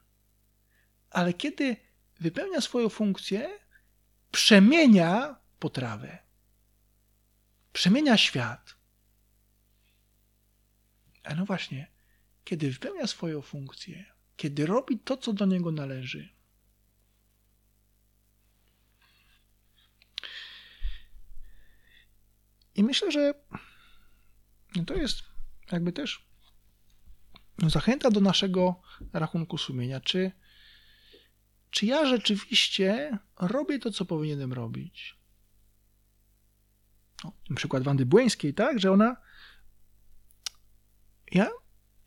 Ale 1.10 1.32
kiedy 1.32 1.76
wypełnia 2.20 2.60
swoją 2.60 2.88
funkcję, 2.88 3.58
przemienia 4.30 5.36
potrawę. 5.58 6.18
Przemienia 7.72 8.16
świat. 8.16 8.74
A 11.24 11.34
no 11.34 11.44
właśnie, 11.44 11.90
kiedy 12.44 12.70
wypełnia 12.70 13.06
swoją 13.06 13.42
funkcję, 13.42 14.04
kiedy 14.36 14.66
robi 14.66 14.98
to, 14.98 15.16
co 15.16 15.32
do 15.32 15.46
niego 15.46 15.72
należy, 15.72 16.28
I 22.74 22.84
myślę, 22.84 23.12
że 23.12 23.34
to 24.86 24.94
jest 24.94 25.22
jakby 25.72 25.92
też 25.92 26.26
zachęta 27.66 28.10
do 28.10 28.20
naszego 28.20 28.82
rachunku 29.12 29.58
sumienia. 29.58 30.00
Czy, 30.00 30.32
czy 31.70 31.86
ja 31.86 32.06
rzeczywiście 32.06 33.18
robię 33.40 33.78
to, 33.78 33.90
co 33.90 34.04
powinienem 34.04 34.52
robić? 34.52 35.16
No, 37.24 37.32
przykład 37.54 37.82
Wandy 37.82 38.06
Błyńskiej, 38.06 38.54
tak, 38.54 38.80
że 38.80 38.92
ona 38.92 39.16
ja 41.32 41.50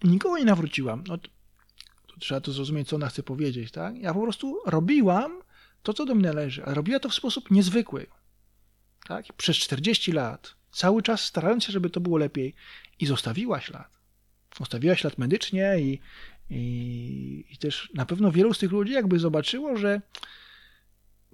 nikogo 0.04 0.38
nie 0.38 0.46
nawróciłam. 0.46 1.04
No, 1.08 1.18
to, 1.18 2.20
trzeba 2.20 2.42
to 2.42 2.52
zrozumieć, 2.52 2.88
co 2.88 2.96
ona 2.96 3.08
chce 3.08 3.24
powiedzieć, 3.24 3.72
tak? 3.72 3.98
Ja 3.98 4.14
po 4.14 4.22
prostu 4.22 4.60
robiłam 4.66 5.42
to, 5.84 5.94
co 5.94 6.06
do 6.06 6.16
mnie 6.16 6.28
należy, 6.28 6.66
ale 6.66 6.76
robiła 6.76 7.00
to 7.00 7.10
w 7.10 7.16
sposób 7.16 7.52
niezwykły. 7.52 8.08
Tak? 9.08 9.26
Przez 9.38 9.58
40 9.58 10.12
lat, 10.12 10.55
cały 10.76 11.02
czas 11.02 11.22
starając 11.22 11.64
się, 11.64 11.72
żeby 11.72 11.90
to 11.90 12.00
było 12.00 12.18
lepiej 12.18 12.56
i 13.00 13.06
zostawiła 13.06 13.62
ślad. 13.62 13.90
Zostawiła 14.58 14.96
ślad 14.96 15.18
medycznie 15.18 15.76
i, 15.80 16.00
i, 16.50 17.46
i 17.52 17.58
też 17.58 17.90
na 17.94 18.06
pewno 18.06 18.32
wielu 18.32 18.54
z 18.54 18.60
tych 18.60 18.72
ludzi 18.72 18.94
jakby 18.94 19.20
zobaczyło, 19.20 19.78
że 19.78 20.02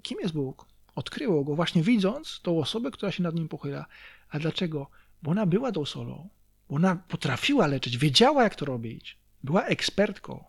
kim 0.02 0.20
jest 0.20 0.34
Bóg. 0.34 0.66
Odkryło 0.96 1.44
go 1.44 1.56
właśnie 1.56 1.84
widząc 1.84 2.40
tą 2.42 2.60
osobę, 2.60 2.92
która 2.92 3.12
się 3.12 3.24
nad 3.24 3.36
nim 3.36 3.48
pochyla. 3.48 3.86
A 4.30 4.40
dlaczego? 4.40 4.90
Bo 5.24 5.32
ona 5.32 5.46
była 5.46 5.72
tą 5.72 5.86
solą. 5.86 6.30
Ona 6.70 6.96
potrafiła 6.96 7.68
leczyć, 7.68 7.98
wiedziała, 7.98 8.44
jak 8.44 8.56
to 8.56 8.66
robić. 8.66 9.18
Była 9.44 9.66
ekspertką. 9.66 10.44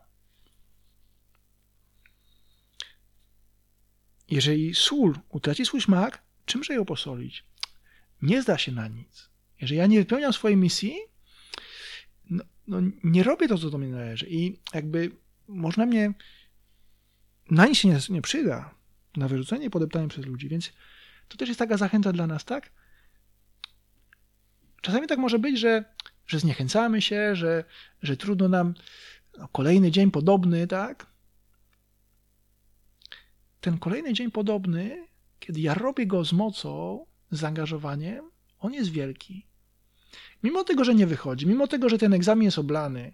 Jeżeli 4.30 4.74
sól 4.74 5.14
utraci 5.28 5.66
swój 5.66 5.80
smak, 5.80 6.22
czymże 6.46 6.74
ją 6.74 6.84
posolić? 6.84 7.51
Nie 8.22 8.42
zda 8.42 8.58
się 8.58 8.72
na 8.72 8.88
nic. 8.88 9.30
Jeżeli 9.60 9.78
ja 9.78 9.86
nie 9.86 9.98
wypełniam 9.98 10.32
swojej 10.32 10.56
misji, 10.56 10.94
no, 12.30 12.44
no 12.66 12.80
nie 13.04 13.22
robię 13.22 13.48
to, 13.48 13.58
co 13.58 13.70
do 13.70 13.78
mnie 13.78 13.88
należy. 13.88 14.26
I 14.28 14.58
jakby 14.74 15.10
można 15.48 15.86
mnie 15.86 16.12
na 17.50 17.66
nic 17.66 17.78
się 17.78 17.88
nie, 17.88 17.98
nie 18.10 18.22
przyda, 18.22 18.74
na 19.16 19.28
wyrzucenie 19.28 19.70
podeptanie 19.70 20.08
przez 20.08 20.26
ludzi. 20.26 20.48
Więc 20.48 20.72
to 21.28 21.36
też 21.36 21.48
jest 21.48 21.58
taka 21.58 21.76
zachęta 21.76 22.12
dla 22.12 22.26
nas, 22.26 22.44
tak? 22.44 22.72
Czasami 24.80 25.06
tak 25.06 25.18
może 25.18 25.38
być, 25.38 25.58
że 25.58 25.84
że 26.26 26.38
zniechęcamy 26.38 27.02
się, 27.02 27.36
że, 27.36 27.64
że 28.02 28.16
trudno 28.16 28.48
nam 28.48 28.74
no, 29.38 29.48
kolejny 29.48 29.90
dzień 29.90 30.10
podobny, 30.10 30.66
tak? 30.66 31.06
Ten 33.60 33.78
kolejny 33.78 34.12
dzień 34.12 34.30
podobny, 34.30 35.06
kiedy 35.40 35.60
ja 35.60 35.74
robię 35.74 36.06
go 36.06 36.24
z 36.24 36.32
mocą, 36.32 37.06
z 37.32 37.40
zaangażowaniem, 37.40 38.30
on 38.58 38.74
jest 38.74 38.90
wielki. 38.90 39.46
Mimo 40.42 40.64
tego, 40.64 40.84
że 40.84 40.94
nie 40.94 41.06
wychodzi, 41.06 41.46
mimo 41.46 41.66
tego, 41.66 41.88
że 41.88 41.98
ten 41.98 42.14
egzamin 42.14 42.44
jest 42.44 42.58
oblany, 42.58 43.12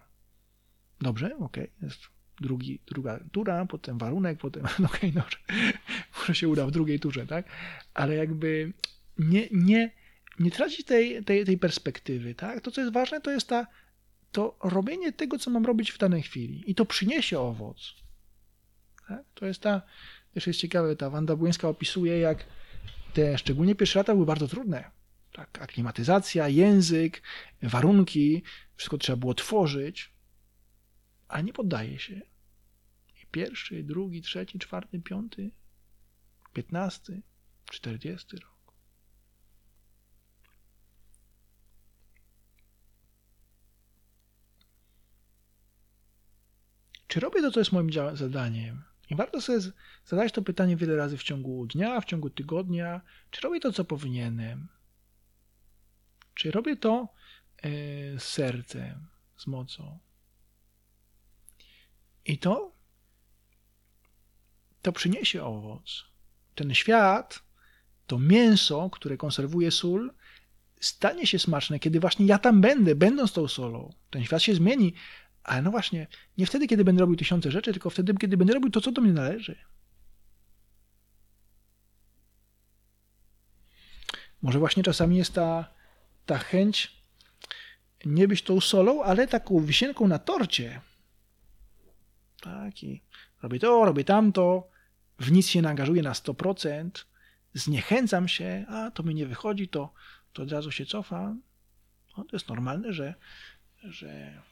dobrze, 1.00 1.26
okej, 1.26 1.64
okay, 1.64 1.68
jest 1.82 2.00
drugi, 2.40 2.80
druga 2.86 3.20
tura, 3.32 3.66
potem 3.66 3.98
warunek, 3.98 4.38
potem, 4.38 4.64
okej, 4.94 5.10
okay, 5.10 5.72
może 6.18 6.34
się 6.34 6.48
uda 6.48 6.66
w 6.66 6.70
drugiej 6.70 7.00
turze, 7.00 7.26
tak? 7.26 7.46
Ale 7.94 8.14
jakby 8.14 8.72
nie, 9.18 9.48
nie, 9.52 9.90
nie 10.38 10.50
tracić 10.50 10.86
tej, 10.86 11.24
tej, 11.24 11.44
tej 11.44 11.58
perspektywy. 11.58 12.34
Tak? 12.34 12.60
To, 12.60 12.70
co 12.70 12.80
jest 12.80 12.92
ważne, 12.92 13.20
to 13.20 13.30
jest 13.30 13.48
ta, 13.48 13.66
to 14.32 14.58
robienie 14.62 15.12
tego, 15.12 15.38
co 15.38 15.50
mam 15.50 15.66
robić 15.66 15.92
w 15.92 15.98
danej 15.98 16.22
chwili. 16.22 16.70
I 16.70 16.74
to 16.74 16.84
przyniesie 16.84 17.40
owoc. 17.40 17.94
Tak? 19.08 19.24
To 19.34 19.46
jest 19.46 19.60
ta, 19.60 19.82
też 20.34 20.46
jest 20.46 20.60
ciekawe, 20.60 20.96
ta 20.96 21.10
Wanda 21.10 21.36
Błyńska 21.36 21.68
opisuje, 21.68 22.18
jak 22.18 22.44
te 23.14 23.38
szczególnie 23.38 23.74
pierwsze 23.74 23.98
lata 23.98 24.14
były 24.14 24.26
bardzo 24.26 24.48
trudne. 24.48 24.90
Tak, 25.32 25.62
aklimatyzacja, 25.62 26.48
język, 26.48 27.22
warunki, 27.62 28.42
wszystko 28.76 28.98
trzeba 28.98 29.16
było 29.16 29.34
tworzyć, 29.34 30.12
ale 31.28 31.42
nie 31.44 31.52
poddaje 31.52 31.98
się. 31.98 32.20
I 33.22 33.26
pierwszy, 33.30 33.82
drugi, 33.82 34.22
trzeci, 34.22 34.58
czwarty, 34.58 35.00
piąty, 35.00 35.50
piętnasty, 36.52 37.22
czterdziesty 37.70 38.36
rok. 38.36 38.58
czy 47.08 47.20
robię 47.20 47.42
to, 47.42 47.50
co 47.50 47.60
jest 47.60 47.72
moim 47.72 47.90
zadaniem? 48.14 48.87
I 49.10 49.16
warto 49.16 49.40
sobie 49.40 49.58
zadać 50.04 50.32
to 50.32 50.42
pytanie 50.42 50.76
wiele 50.76 50.96
razy 50.96 51.16
w 51.16 51.22
ciągu 51.22 51.66
dnia, 51.66 52.00
w 52.00 52.04
ciągu 52.04 52.30
tygodnia, 52.30 53.00
czy 53.30 53.40
robię 53.40 53.60
to, 53.60 53.72
co 53.72 53.84
powinienem? 53.84 54.68
Czy 56.34 56.50
robię 56.50 56.76
to 56.76 57.08
e, 57.56 57.70
z 58.18 58.22
sercem, 58.22 59.06
z 59.36 59.46
mocą. 59.46 59.98
I 62.24 62.38
to 62.38 62.78
to 64.82 64.92
przyniesie 64.92 65.44
owoc. 65.44 66.04
Ten 66.54 66.74
świat, 66.74 67.42
to 68.06 68.18
mięso, 68.18 68.90
które 68.90 69.16
konserwuje 69.16 69.70
sól, 69.70 70.12
stanie 70.80 71.26
się 71.26 71.38
smaczne, 71.38 71.78
kiedy 71.78 72.00
właśnie 72.00 72.26
ja 72.26 72.38
tam 72.38 72.60
będę, 72.60 72.94
będąc 72.94 73.32
tą 73.32 73.48
solą. 73.48 73.94
Ten 74.10 74.24
świat 74.24 74.42
się 74.42 74.54
zmieni, 74.54 74.94
ale 75.48 75.62
no 75.62 75.70
właśnie, 75.70 76.06
nie 76.38 76.46
wtedy, 76.46 76.66
kiedy 76.66 76.84
będę 76.84 77.00
robił 77.00 77.16
tysiące 77.16 77.50
rzeczy, 77.50 77.72
tylko 77.72 77.90
wtedy, 77.90 78.14
kiedy 78.14 78.36
będę 78.36 78.54
robił 78.54 78.70
to, 78.70 78.80
co 78.80 78.92
do 78.92 79.02
mnie 79.02 79.12
należy. 79.12 79.58
Może 84.42 84.58
właśnie 84.58 84.82
czasami 84.82 85.16
jest 85.16 85.34
ta, 85.34 85.74
ta 86.26 86.38
chęć 86.38 86.98
nie 88.04 88.28
być 88.28 88.42
tą 88.42 88.60
solą, 88.60 89.02
ale 89.02 89.28
taką 89.28 89.60
wisienką 89.60 90.08
na 90.08 90.18
torcie. 90.18 90.80
Tak, 92.40 92.82
i 92.82 93.02
robię 93.42 93.58
to, 93.58 93.84
robię 93.84 94.04
tamto, 94.04 94.68
w 95.18 95.32
nic 95.32 95.48
się 95.48 95.62
naangażuję 95.62 96.02
na 96.02 96.12
100%, 96.12 96.90
zniechęcam 97.54 98.28
się, 98.28 98.66
a 98.68 98.90
to 98.90 99.02
mi 99.02 99.14
nie 99.14 99.26
wychodzi, 99.26 99.68
to, 99.68 99.92
to 100.32 100.42
od 100.42 100.52
razu 100.52 100.70
się 100.70 100.86
cofam. 100.86 101.42
No, 102.16 102.24
to 102.24 102.36
jest 102.36 102.48
normalne, 102.48 102.92
że, 102.92 103.14
że 103.84 104.42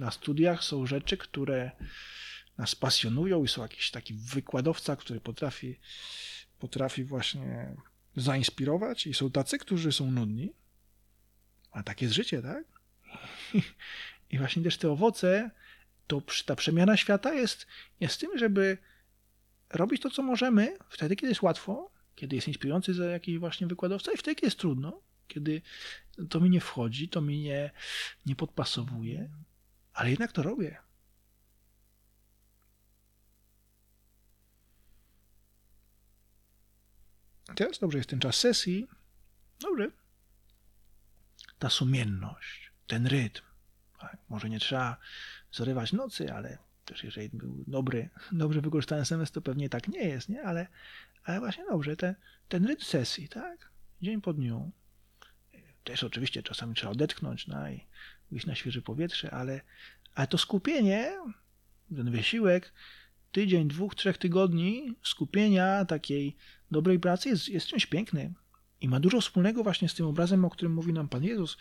na 0.00 0.10
studiach 0.10 0.64
są 0.64 0.86
rzeczy, 0.86 1.16
które 1.16 1.70
nas 2.58 2.74
pasjonują 2.74 3.44
i 3.44 3.48
są 3.48 3.62
jakiś 3.62 3.90
taki 3.90 4.14
wykładowca, 4.14 4.96
który 4.96 5.20
potrafi, 5.20 5.78
potrafi 6.58 7.04
właśnie 7.04 7.76
zainspirować 8.16 9.06
i 9.06 9.14
są 9.14 9.30
tacy, 9.30 9.58
którzy 9.58 9.92
są 9.92 10.10
nudni. 10.10 10.52
A 11.70 11.82
tak 11.82 12.02
jest 12.02 12.14
życie, 12.14 12.42
tak? 12.42 12.64
I 14.30 14.38
właśnie 14.38 14.62
też 14.62 14.76
te 14.76 14.90
owoce, 14.90 15.50
to 16.06 16.22
ta 16.46 16.56
przemiana 16.56 16.96
świata 16.96 17.34
jest, 17.34 17.66
jest 18.00 18.20
tym, 18.20 18.38
żeby 18.38 18.78
robić 19.70 20.02
to, 20.02 20.10
co 20.10 20.22
możemy, 20.22 20.76
wtedy, 20.88 21.16
kiedy 21.16 21.28
jest 21.28 21.42
łatwo, 21.42 21.90
kiedy 22.14 22.36
jest 22.36 22.48
inspirujący 22.48 22.94
za 22.94 23.04
jakiś 23.04 23.38
właśnie 23.38 23.66
wykładowca 23.66 24.12
i 24.12 24.16
wtedy, 24.16 24.34
kiedy 24.34 24.46
jest 24.46 24.58
trudno, 24.58 25.02
kiedy 25.28 25.62
to 26.30 26.40
mi 26.40 26.50
nie 26.50 26.60
wchodzi, 26.60 27.08
to 27.08 27.20
mi 27.20 27.40
nie, 27.40 27.70
nie 28.26 28.36
podpasowuje, 28.36 29.30
ale 30.00 30.10
jednak 30.10 30.32
to 30.32 30.42
robię. 30.42 30.76
Teraz 37.54 37.78
dobrze 37.78 37.98
jest 37.98 38.10
ten 38.10 38.20
czas 38.20 38.36
sesji. 38.36 38.88
Dobrze. 39.60 39.90
Ta 41.58 41.70
sumienność, 41.70 42.72
ten 42.86 43.06
rytm. 43.06 43.42
Tak? 43.98 44.18
Może 44.28 44.50
nie 44.50 44.60
trzeba 44.60 44.96
zarywać 45.52 45.92
nocy, 45.92 46.32
ale 46.32 46.58
też 46.84 47.04
jeżeli 47.04 47.28
był 47.28 47.64
dobry, 47.66 48.10
dobrze 48.32 48.60
wykorzystany 48.60 49.02
SMS, 49.02 49.30
to 49.30 49.42
pewnie 49.42 49.68
tak 49.68 49.88
nie 49.88 50.04
jest, 50.04 50.28
nie? 50.28 50.42
Ale, 50.42 50.66
ale 51.24 51.40
właśnie 51.40 51.64
dobrze, 51.64 51.96
ten, 51.96 52.14
ten 52.48 52.66
rytm 52.66 52.84
sesji, 52.84 53.28
tak? 53.28 53.70
Dzień 54.02 54.20
po 54.20 54.32
dniu. 54.32 54.70
Też 55.84 56.04
oczywiście 56.04 56.42
czasami 56.42 56.74
trzeba 56.74 56.92
odetchnąć 56.92 57.46
no, 57.46 57.70
i 57.70 57.86
wyjść 58.30 58.46
na 58.46 58.54
świeże 58.54 58.82
powietrze, 58.82 59.30
ale, 59.30 59.60
ale 60.14 60.26
to 60.26 60.38
skupienie, 60.38 61.18
ten 61.96 62.10
wysiłek, 62.10 62.72
tydzień, 63.32 63.68
dwóch, 63.68 63.94
trzech 63.94 64.18
tygodni 64.18 64.94
skupienia 65.02 65.84
takiej 65.84 66.36
dobrej 66.70 66.98
pracy 66.98 67.28
jest, 67.28 67.48
jest 67.48 67.66
czymś 67.66 67.86
pięknym 67.86 68.34
i 68.80 68.88
ma 68.88 69.00
dużo 69.00 69.20
wspólnego 69.20 69.62
właśnie 69.62 69.88
z 69.88 69.94
tym 69.94 70.06
obrazem, 70.06 70.44
o 70.44 70.50
którym 70.50 70.72
mówi 70.72 70.92
nam 70.92 71.08
Pan 71.08 71.24
Jezus 71.24 71.56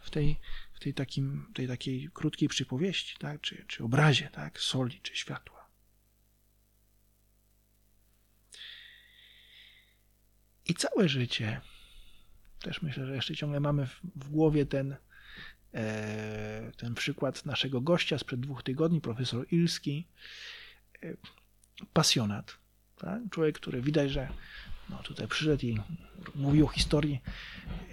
w 0.00 0.10
tej, 0.10 0.36
w 0.72 0.80
tej, 0.80 0.94
takim, 0.94 1.46
tej 1.54 1.68
takiej 1.68 2.10
krótkiej 2.12 2.48
przypowieści, 2.48 3.16
tak? 3.18 3.40
czy, 3.40 3.64
czy 3.66 3.84
obrazie 3.84 4.28
tak? 4.32 4.60
soli 4.60 5.00
czy 5.02 5.16
światła. 5.16 5.60
I 10.66 10.74
całe 10.74 11.08
życie, 11.08 11.60
też 12.62 12.82
myślę, 12.82 13.06
że 13.06 13.14
jeszcze 13.14 13.36
ciągle 13.36 13.60
mamy 13.60 13.86
w, 13.86 14.00
w 14.16 14.28
głowie 14.28 14.66
ten, 14.66 14.96
ten 16.76 16.94
przykład 16.94 17.46
naszego 17.46 17.80
gościa 17.80 18.18
sprzed 18.18 18.40
dwóch 18.40 18.62
tygodni, 18.62 19.00
profesor 19.00 19.46
Ilski, 19.50 20.06
e, 21.02 21.14
pasjonat. 21.92 22.56
Tak? 22.98 23.22
Człowiek, 23.30 23.54
który 23.54 23.82
widać, 23.82 24.10
że 24.10 24.28
no, 24.90 25.02
tutaj 25.02 25.28
przyszedł 25.28 25.66
i 25.66 25.78
mówił 26.34 26.66
o 26.66 26.68
historii 26.68 27.20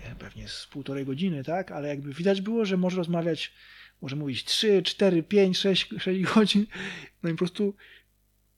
e, 0.03 0.15
pewnie 0.15 0.47
z 0.47 0.67
półtorej 0.67 1.05
godziny, 1.05 1.43
tak? 1.43 1.71
Ale 1.71 1.87
jakby 1.87 2.13
widać 2.13 2.41
było, 2.41 2.65
że 2.65 2.77
może 2.77 2.97
rozmawiać, 2.97 3.53
może 4.01 4.15
mówić 4.15 4.45
3, 4.45 4.81
4, 4.83 5.23
5, 5.23 5.57
6, 5.57 5.89
6 5.99 6.21
godzin. 6.33 6.65
No 7.23 7.29
i 7.29 7.33
po 7.33 7.37
prostu 7.37 7.75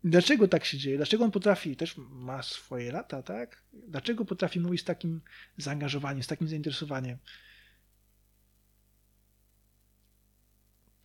dlaczego 0.04 0.48
tak 0.48 0.66
się 0.66 0.78
dzieje? 0.78 0.98
Dlaczego 0.98 1.24
on 1.24 1.32
potrafi, 1.32 1.76
też 1.76 1.96
ma 1.98 2.44
swoje 2.44 2.92
lata, 2.92 3.24
tak? 3.24 3.64
Dlaczego 3.74 4.26
potrafi 4.26 4.60
mówić 4.60 4.82
z 4.82 4.84
takim 4.84 5.22
zaangażowaniem, 5.58 6.24
z 6.24 6.28
takim 6.28 6.48
zainteresowaniem? 6.48 7.18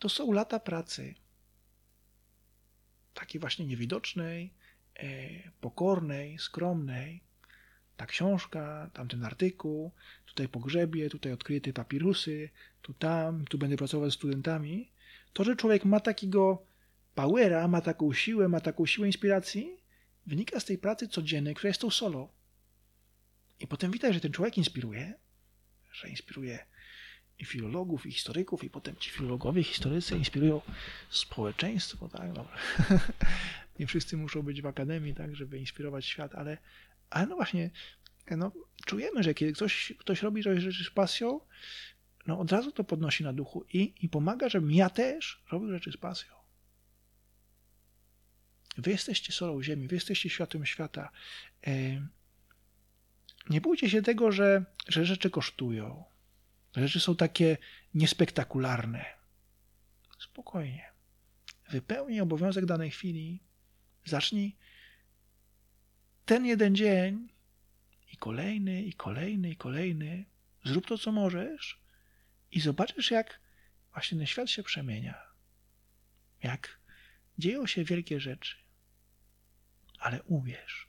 To 0.05 0.09
są 0.09 0.31
lata 0.31 0.59
pracy. 0.59 1.15
Takiej 3.13 3.41
właśnie 3.41 3.65
niewidocznej, 3.65 4.53
E, 4.99 5.29
pokornej, 5.61 6.39
skromnej. 6.39 7.23
Ta 7.97 8.05
książka, 8.05 8.89
tamten 8.93 9.25
artykuł, 9.25 9.91
tutaj 10.25 10.47
pogrzebie, 10.47 11.09
tutaj 11.09 11.31
odkryję 11.31 11.61
te 11.61 11.73
papirusy, 11.73 12.49
tu 12.81 12.93
tam, 12.93 13.45
tu 13.45 13.57
będę 13.57 13.77
pracował 13.77 14.11
z 14.11 14.13
studentami. 14.13 14.91
To, 15.33 15.43
że 15.43 15.55
człowiek 15.55 15.85
ma 15.85 15.99
takiego 15.99 16.65
powera, 17.15 17.67
ma 17.67 17.81
taką 17.81 18.13
siłę, 18.13 18.47
ma 18.47 18.59
taką 18.59 18.85
siłę 18.85 19.07
inspiracji, 19.07 19.77
wynika 20.25 20.59
z 20.59 20.65
tej 20.65 20.77
pracy 20.77 21.07
codziennej, 21.07 21.55
która 21.55 21.67
jest 21.67 21.81
tą 21.81 21.89
solo. 21.89 22.29
I 23.59 23.67
potem 23.67 23.91
widać, 23.91 24.13
że 24.13 24.19
ten 24.19 24.31
człowiek 24.31 24.57
inspiruje, 24.57 25.13
że 25.91 26.09
inspiruje 26.09 26.65
i 27.39 27.45
filologów, 27.45 28.05
i 28.05 28.11
historyków, 28.11 28.63
i 28.63 28.69
potem 28.69 28.95
ci 28.95 29.11
filologowie, 29.11 29.63
historycy 29.63 30.17
inspirują 30.17 30.61
społeczeństwo, 31.09 32.09
tak? 32.09 32.33
No. 32.35 32.47
nie 33.79 33.87
wszyscy 33.87 34.17
muszą 34.17 34.41
być 34.41 34.61
w 34.61 34.65
akademii, 34.65 35.13
tak, 35.13 35.35
żeby 35.35 35.59
inspirować 35.59 36.05
świat, 36.05 36.35
ale, 36.35 36.57
ale 37.09 37.27
no 37.27 37.35
właśnie, 37.35 37.69
no, 38.31 38.51
czujemy, 38.85 39.23
że 39.23 39.33
kiedy 39.33 39.53
ktoś, 39.53 39.93
ktoś 39.99 40.21
robi 40.21 40.43
coś 40.43 40.63
rzeczy 40.63 40.83
z 40.83 40.89
pasją, 40.89 41.39
no 42.27 42.39
od 42.39 42.51
razu 42.51 42.71
to 42.71 42.83
podnosi 42.83 43.23
na 43.23 43.33
duchu 43.33 43.65
i, 43.73 43.93
i 44.01 44.09
pomaga, 44.09 44.49
żebym 44.49 44.71
ja 44.71 44.89
też 44.89 45.43
robił 45.51 45.69
rzeczy 45.69 45.91
z 45.91 45.97
pasją. 45.97 46.35
Wy 48.77 48.91
jesteście 48.91 49.33
solą 49.33 49.63
ziemi, 49.63 49.87
wy 49.87 49.95
jesteście 49.95 50.29
światłem 50.29 50.65
świata. 50.65 51.11
Nie 53.49 53.61
bójcie 53.61 53.89
się 53.89 54.01
tego, 54.01 54.31
że, 54.31 54.65
że 54.87 55.05
rzeczy 55.05 55.29
kosztują. 55.29 56.03
Rzeczy 56.75 56.99
są 56.99 57.15
takie 57.15 57.57
niespektakularne. 57.93 59.05
Spokojnie. 60.19 60.91
Wypełnij 61.69 62.21
obowiązek 62.21 62.65
danej 62.65 62.91
chwili 62.91 63.45
Zacznij 64.05 64.57
ten 66.25 66.45
jeden 66.45 66.75
dzień 66.75 67.29
i 68.11 68.17
kolejny, 68.17 68.83
i 68.83 68.93
kolejny, 68.93 69.49
i 69.49 69.55
kolejny. 69.55 70.25
Zrób 70.65 70.87
to, 70.87 70.97
co 70.97 71.11
możesz 71.11 71.81
i 72.51 72.59
zobaczysz, 72.59 73.11
jak 73.11 73.39
właśnie 73.91 74.17
ten 74.17 74.27
świat 74.27 74.49
się 74.49 74.63
przemienia. 74.63 75.21
Jak 76.43 76.79
dzieją 77.37 77.67
się 77.67 77.83
wielkie 77.83 78.19
rzeczy. 78.19 78.55
Ale 79.99 80.23
uwierz, 80.23 80.87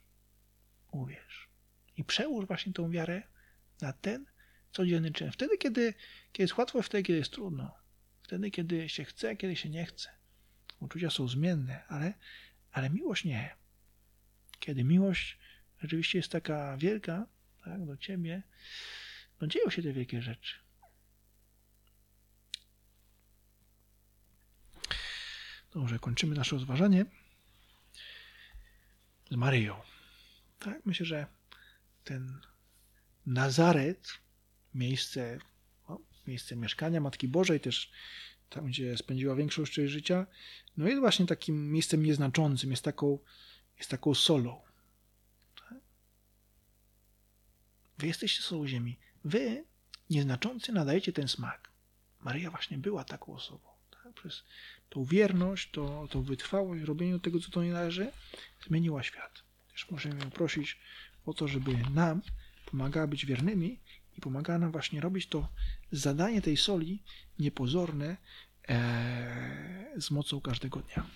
uwierz. 0.91 1.49
I 1.97 2.05
przełóż 2.05 2.47
właśnie 2.47 2.73
tą 2.73 2.91
wiarę 2.91 3.23
na 3.81 3.93
ten 3.93 4.27
codzienny 4.77 5.11
czyn. 5.11 5.33
Wtedy, 5.33 5.59
kiedy, 5.59 5.95
kiedy 6.33 6.45
jest 6.45 6.57
łatwo, 6.57 6.83
wtedy, 6.83 7.03
kiedy 7.03 7.19
jest 7.19 7.33
trudno. 7.33 7.75
Wtedy, 8.23 8.51
kiedy 8.51 8.89
się 8.89 9.05
chce, 9.05 9.37
kiedy 9.37 9.57
się 9.57 9.69
nie 9.69 9.87
chce. 9.87 10.09
Uczucia 10.81 11.11
są 11.11 11.29
zmienne, 11.29 11.87
ale 11.87 12.15
ale 12.77 12.91
miłość 12.91 13.25
nie. 13.25 13.57
Kiedy 14.59 14.85
miłość 14.85 15.39
rzeczywiście 15.79 16.19
jest 16.19 16.33
taka 16.33 16.77
wielka, 16.77 17.27
tak, 17.65 17.87
do 17.87 17.97
ciebie, 17.97 18.43
no 19.41 19.47
dzieją 19.47 19.71
się 19.71 19.83
te 19.83 19.93
wielkie 19.93 20.23
rzeczy. 20.23 20.57
Dobrze, 25.75 25.99
kończymy 25.99 26.35
nasze 26.35 26.57
rozważanie 26.57 27.05
z 29.31 29.37
Maryją. 29.37 29.81
Tak, 30.59 30.87
myślę, 30.87 31.07
że 31.07 31.27
ten 32.05 32.41
Nazaret, 33.27 34.09
miejsce, 34.77 35.39
no, 35.89 36.01
miejsce 36.27 36.57
mieszkania 36.57 37.01
Matki 37.01 37.29
Bożej, 37.29 37.61
też 37.61 37.91
tam, 38.51 38.67
gdzie 38.67 38.97
spędziła 38.97 39.35
większość 39.35 39.73
swojego 39.73 39.93
życia, 39.93 40.27
no 40.77 40.89
jest 40.89 41.01
właśnie 41.01 41.27
takim 41.27 41.73
miejscem 41.73 42.03
nieznaczącym, 42.03 42.71
jest 42.71 42.85
taką, 42.85 43.19
jest 43.79 43.91
taką 43.91 44.15
solą. 44.15 44.61
Tak? 45.69 45.79
Wy 47.99 48.07
jesteście 48.07 48.43
solą 48.43 48.67
ziemi. 48.67 48.99
Wy 49.25 49.65
nieznaczący 50.11 50.73
nadajecie 50.73 51.13
ten 51.13 51.29
smak. 51.29 51.71
Maryja 52.21 52.51
właśnie 52.51 52.79
była 52.79 53.05
taką 53.05 53.35
osobą. 53.35 53.69
Tak? 53.91 54.13
Przez 54.13 54.45
tą 54.89 55.05
wierność, 55.05 55.71
to, 55.71 56.09
tą 56.11 56.23
wytrwałość 56.23 56.83
w 56.83 56.85
robieniu 56.85 57.19
tego, 57.19 57.41
co 57.41 57.51
to 57.51 57.65
nie 57.65 57.73
należy, 57.73 58.13
zmieniła 58.67 59.03
świat. 59.03 59.43
Też 59.73 59.91
możemy 59.91 60.21
ją 60.25 60.31
prosić 60.31 60.79
o 61.27 61.35
to, 61.35 61.49
żeby 61.49 61.73
nam 61.95 62.23
pomagała 62.67 63.07
być 63.07 63.27
wiernymi 63.27 63.81
i 64.19 64.21
pomagała 64.21 64.59
nam 64.59 64.73
właśnie 64.73 65.01
robić 65.01 65.27
to 65.27 65.49
zadanie 65.93 66.43
tej 66.43 66.57
soli 66.57 67.03
niepozorne 67.39 68.17
e, 68.69 69.93
z 69.97 70.11
mocą 70.11 70.41
każdego 70.41 70.81
dnia. 70.81 71.07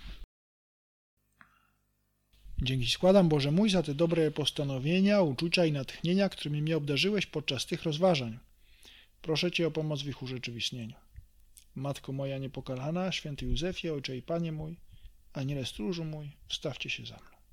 Dzięki 2.62 2.90
składam 2.90 3.28
Boże 3.28 3.50
mój 3.50 3.70
za 3.70 3.82
te 3.82 3.94
dobre 3.94 4.30
postanowienia, 4.30 5.22
uczucia 5.22 5.64
i 5.64 5.72
natchnienia, 5.72 6.28
którymi 6.28 6.62
mnie 6.62 6.76
obdarzyłeś 6.76 7.26
podczas 7.26 7.66
tych 7.66 7.82
rozważań. 7.82 8.38
Proszę 9.22 9.50
Cię 9.50 9.66
o 9.66 9.70
pomoc 9.70 10.02
w 10.02 10.08
ich 10.08 10.22
urzeczywistnieniu. 10.22 10.96
Matko 11.74 12.12
moja 12.12 12.38
niepokalana, 12.38 13.12
święty 13.12 13.46
Józefie, 13.46 13.90
Ojcze 13.90 14.16
i 14.16 14.22
Panie 14.22 14.52
mój, 14.52 14.76
Aniele 15.32 15.66
stróżu 15.66 16.04
mój, 16.04 16.30
wstawcie 16.48 16.90
się 16.90 17.06
za 17.06 17.16
mną. 17.16 17.39